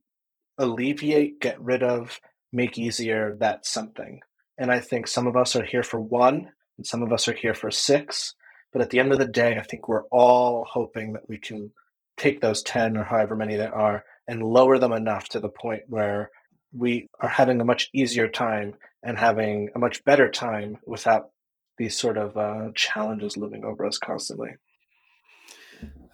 alleviate, 0.58 1.40
get 1.40 1.62
rid 1.62 1.84
of, 1.84 2.20
make 2.52 2.80
easier 2.80 3.38
that 3.40 3.68
something. 3.68 4.20
And 4.58 4.72
I 4.72 4.80
think 4.80 5.08
some 5.08 5.28
of 5.28 5.36
us 5.36 5.56
are 5.56 5.64
here 5.64 5.84
for 5.84 6.00
one, 6.00 6.50
and 6.78 6.86
some 6.86 7.04
of 7.04 7.12
us 7.12 7.28
are 7.28 7.34
here 7.34 7.54
for 7.54 7.72
six. 7.72 8.34
But 8.74 8.82
at 8.82 8.90
the 8.90 9.00
end 9.00 9.12
of 9.12 9.20
the 9.20 9.28
day, 9.28 9.58
I 9.58 9.64
think 9.64 9.88
we're 9.88 10.06
all 10.06 10.66
hoping 10.70 11.14
that 11.14 11.28
we 11.30 11.38
can 11.38 11.72
take 12.18 12.42
those 12.42 12.64
10 12.64 12.98
or 12.98 13.04
however 13.04 13.36
many 13.36 13.56
there 13.56 13.74
are 13.74 14.04
and 14.28 14.44
lower 14.44 14.78
them 14.78 14.92
enough 14.92 15.30
to 15.30 15.40
the 15.40 15.50
point 15.50 15.84
where 15.88 16.32
we 16.74 17.08
are 17.20 17.30
having 17.30 17.62
a 17.62 17.66
much 17.66 17.90
easier 17.94 18.28
time 18.28 18.74
and 19.04 19.18
having 19.18 19.70
a 19.76 19.80
much 19.80 20.04
better 20.04 20.30
time 20.30 20.78
without 20.86 21.30
these 21.78 21.98
sort 21.98 22.18
of 22.18 22.36
uh, 22.36 22.72
challenges 22.76 23.38
looming 23.38 23.64
over 23.64 23.86
us 23.86 23.98
constantly. 23.98 24.50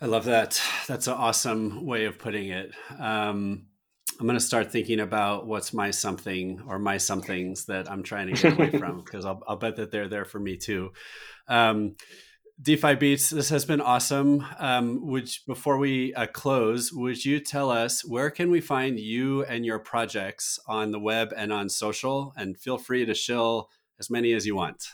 I 0.02 0.06
love 0.06 0.26
that. 0.26 0.62
That's 0.88 1.08
an 1.08 1.14
awesome 1.14 1.86
way 1.86 2.06
of 2.06 2.20
putting 2.20 2.50
it. 2.50 2.74
Um, 3.00 3.68
I'm 4.20 4.28
going 4.28 4.40
to 4.40 4.46
start 4.46 4.72
thinking 4.72 5.00
about 5.00 5.48
what's 5.48 5.74
my 5.74 5.92
something 5.92 6.62
or 6.68 6.80
my 6.80 6.98
somethings 6.98 7.66
that 7.66 7.90
I'm 7.90 8.04
trying 8.04 8.34
to 8.34 8.42
get 8.42 8.54
away 8.54 8.70
from 8.80 9.02
because 9.02 9.26
I'll, 9.26 9.42
I'll, 9.48 9.56
bet 9.56 9.78
that 9.78 9.92
they're 9.92 10.08
there 10.08 10.26
for 10.26 10.40
me 10.40 10.58
too. 10.58 10.92
Um, 11.48 11.96
DeFi 12.62 12.96
Beats, 12.96 13.30
this 13.30 13.50
has 13.50 13.66
been 13.66 13.82
awesome. 13.82 14.46
Um, 14.60 15.08
would 15.08 15.30
before 15.48 15.78
we 15.78 16.14
uh, 16.14 16.28
close, 16.28 16.94
would 16.94 17.26
you 17.26 17.40
tell 17.40 17.72
us 17.72 18.06
where 18.06 18.30
can 18.30 18.52
we 18.52 18.62
find 18.62 19.00
you 19.00 19.44
and 19.44 19.66
your 19.66 19.80
projects 19.80 20.60
on 20.68 20.92
the 20.92 21.00
web 21.00 21.34
and 21.36 21.52
on 21.52 21.68
social? 21.68 22.32
And 22.38 22.58
feel 22.58 22.78
free 22.78 23.06
to 23.06 23.14
shill 23.14 23.70
as 24.00 24.10
many 24.10 24.34
as 24.34 24.46
you 24.46 24.56
want. 24.56 24.86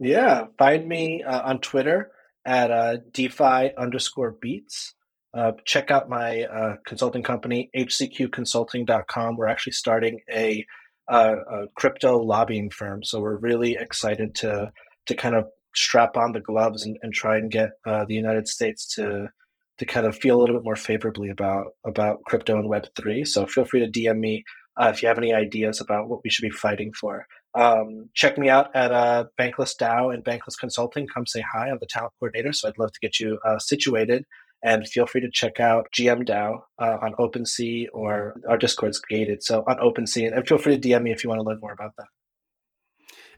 Yeah, 0.00 0.46
find 0.58 0.88
me 0.88 1.22
uh, 1.22 1.42
on 1.48 1.60
Twitter 1.60 2.10
at 2.44 2.70
uh, 2.70 2.96
DeFi 3.12 3.74
underscore 3.76 4.32
beats. 4.32 4.94
Uh, 5.34 5.52
check 5.64 5.90
out 5.90 6.08
my 6.08 6.44
uh, 6.44 6.76
consulting 6.86 7.22
company, 7.22 7.70
hcqconsulting.com. 7.76 9.36
We're 9.36 9.48
actually 9.48 9.74
starting 9.74 10.20
a, 10.30 10.64
uh, 11.10 11.36
a, 11.50 11.66
crypto 11.74 12.18
lobbying 12.18 12.70
firm. 12.70 13.02
So 13.02 13.20
we're 13.20 13.36
really 13.36 13.76
excited 13.78 14.34
to, 14.36 14.72
to 15.06 15.14
kind 15.14 15.34
of 15.34 15.46
strap 15.74 16.16
on 16.16 16.32
the 16.32 16.40
gloves 16.40 16.86
and, 16.86 16.96
and 17.02 17.12
try 17.12 17.36
and 17.36 17.50
get 17.50 17.70
uh, 17.86 18.06
the 18.06 18.14
United 18.14 18.48
States 18.48 18.94
to, 18.94 19.28
to 19.76 19.84
kind 19.84 20.06
of 20.06 20.16
feel 20.16 20.38
a 20.38 20.40
little 20.40 20.56
bit 20.56 20.64
more 20.64 20.76
favorably 20.76 21.28
about, 21.28 21.66
about 21.86 22.22
crypto 22.24 22.58
and 22.58 22.70
Web3. 22.70 23.26
So 23.26 23.46
feel 23.46 23.66
free 23.66 23.80
to 23.80 24.00
DM 24.00 24.18
me 24.18 24.44
uh, 24.80 24.90
if 24.94 25.02
you 25.02 25.08
have 25.08 25.18
any 25.18 25.34
ideas 25.34 25.80
about 25.80 26.08
what 26.08 26.20
we 26.24 26.30
should 26.30 26.42
be 26.42 26.50
fighting 26.50 26.92
for. 26.94 27.26
Um, 27.54 28.08
check 28.14 28.38
me 28.38 28.48
out 28.48 28.74
at 28.74 28.92
uh, 28.92 29.26
Bankless 29.38 29.76
DAO 29.78 30.14
and 30.14 30.24
Bankless 30.24 30.58
Consulting. 30.58 31.06
Come 31.06 31.26
say 31.26 31.42
hi. 31.52 31.68
I'm 31.68 31.78
the 31.80 31.86
talent 31.86 32.14
coordinator, 32.18 32.52
so 32.52 32.68
I'd 32.68 32.78
love 32.78 32.92
to 32.92 33.00
get 33.00 33.20
you 33.20 33.38
situated. 33.58 34.24
And 34.62 34.88
feel 34.88 35.06
free 35.06 35.20
to 35.20 35.30
check 35.30 35.60
out 35.60 35.86
GM 35.96 36.26
DAO 36.26 36.62
uh, 36.80 36.98
on 37.00 37.14
OpenSea 37.14 37.86
or 37.92 38.34
our 38.48 38.58
Discord's 38.58 39.00
gated. 39.00 39.42
So 39.42 39.62
on 39.68 39.76
OpenSea, 39.76 40.34
and 40.34 40.46
feel 40.46 40.58
free 40.58 40.76
to 40.76 40.88
DM 40.88 41.02
me 41.02 41.12
if 41.12 41.22
you 41.22 41.30
want 41.30 41.40
to 41.40 41.44
learn 41.44 41.60
more 41.60 41.72
about 41.72 41.92
that. 41.96 42.06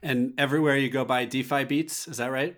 And 0.03 0.33
everywhere 0.39 0.77
you 0.77 0.89
go 0.89 1.05
by 1.05 1.27
DeFi 1.27 1.65
Beats, 1.65 2.09
is 2.09 2.17
that 2.17 2.31
right? 2.31 2.57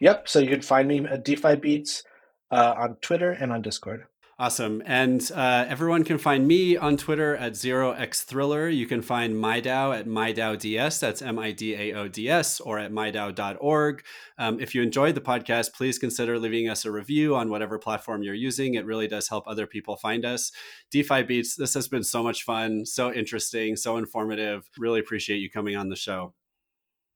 Yep. 0.00 0.28
So 0.28 0.38
you 0.38 0.48
can 0.48 0.62
find 0.62 0.86
me 0.86 1.04
at 1.04 1.24
DeFi 1.24 1.56
Beats 1.56 2.04
uh, 2.50 2.74
on 2.76 2.96
Twitter 2.96 3.32
and 3.32 3.52
on 3.52 3.62
Discord. 3.62 4.04
Awesome. 4.38 4.82
And 4.84 5.30
uh, 5.34 5.64
everyone 5.66 6.04
can 6.04 6.18
find 6.18 6.46
me 6.46 6.76
on 6.76 6.98
Twitter 6.98 7.34
at 7.36 7.54
0xthriller. 7.54 8.74
You 8.74 8.86
can 8.86 9.00
find 9.00 9.34
MIDAO 9.34 9.98
at 9.98 10.06
MIDAODS. 10.06 11.00
That's 11.00 11.22
M 11.22 11.38
I 11.38 11.52
D 11.52 11.74
A 11.74 11.94
O 11.94 12.06
D 12.06 12.28
S, 12.28 12.60
or 12.60 12.78
at 12.78 12.92
MIDAO.org. 12.92 14.04
Um, 14.36 14.60
if 14.60 14.74
you 14.74 14.82
enjoyed 14.82 15.14
the 15.14 15.22
podcast, 15.22 15.72
please 15.72 15.98
consider 15.98 16.38
leaving 16.38 16.68
us 16.68 16.84
a 16.84 16.92
review 16.92 17.34
on 17.34 17.48
whatever 17.48 17.78
platform 17.78 18.22
you're 18.22 18.34
using. 18.34 18.74
It 18.74 18.84
really 18.84 19.08
does 19.08 19.26
help 19.26 19.48
other 19.48 19.66
people 19.66 19.96
find 19.96 20.26
us. 20.26 20.52
DeFi 20.90 21.22
Beats, 21.22 21.56
this 21.56 21.72
has 21.72 21.88
been 21.88 22.04
so 22.04 22.22
much 22.22 22.42
fun, 22.42 22.84
so 22.84 23.10
interesting, 23.10 23.74
so 23.74 23.96
informative. 23.96 24.68
Really 24.76 25.00
appreciate 25.00 25.38
you 25.38 25.48
coming 25.48 25.76
on 25.76 25.88
the 25.88 25.96
show. 25.96 26.34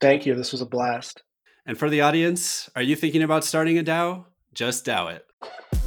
Thank 0.01 0.25
you. 0.25 0.35
This 0.35 0.53
was 0.53 0.63
a 0.63 0.67
blast. 0.67 1.23
And 1.67 1.77
for 1.77 1.91
the 1.91 2.01
audience, 2.01 2.71
are 2.75 2.83
you 2.83 2.97
thinking 2.97 3.23
about 3.23 3.45
starting 3.45 3.77
a 3.77 3.85
DAO? 3.85 4.25
Just 4.55 4.87
DAO 4.87 5.17
it. 5.17 5.80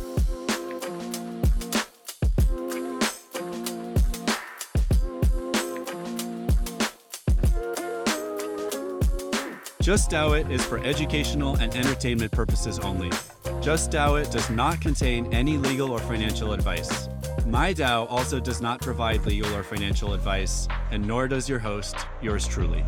Just 9.84 10.10
DAO 10.10 10.39
It 10.39 10.50
is 10.50 10.63
for 10.63 10.78
educational 10.78 11.58
and 11.58 11.76
entertainment 11.76 12.32
purposes 12.32 12.80
only. 12.80 13.10
Just 13.60 13.91
DAO 13.91 14.15
It 14.24 14.32
does 14.32 14.50
not 14.50 14.80
contain 14.80 15.32
any 15.34 15.58
legal 15.58 15.91
or 15.91 16.00
financial 16.00 16.54
advice. 16.54 17.10
MIDAO 17.46 18.08
also 18.10 18.39
does 18.39 18.62
not 18.62 18.80
provide 18.80 19.26
legal 19.26 19.54
or 19.54 19.62
financial 19.62 20.13
advice, 20.13 20.69
and 20.91 21.06
nor 21.06 21.28
does 21.28 21.50
your 21.50 21.60
host, 21.60 21.98
yours 22.22 22.48
truly. 22.48 22.86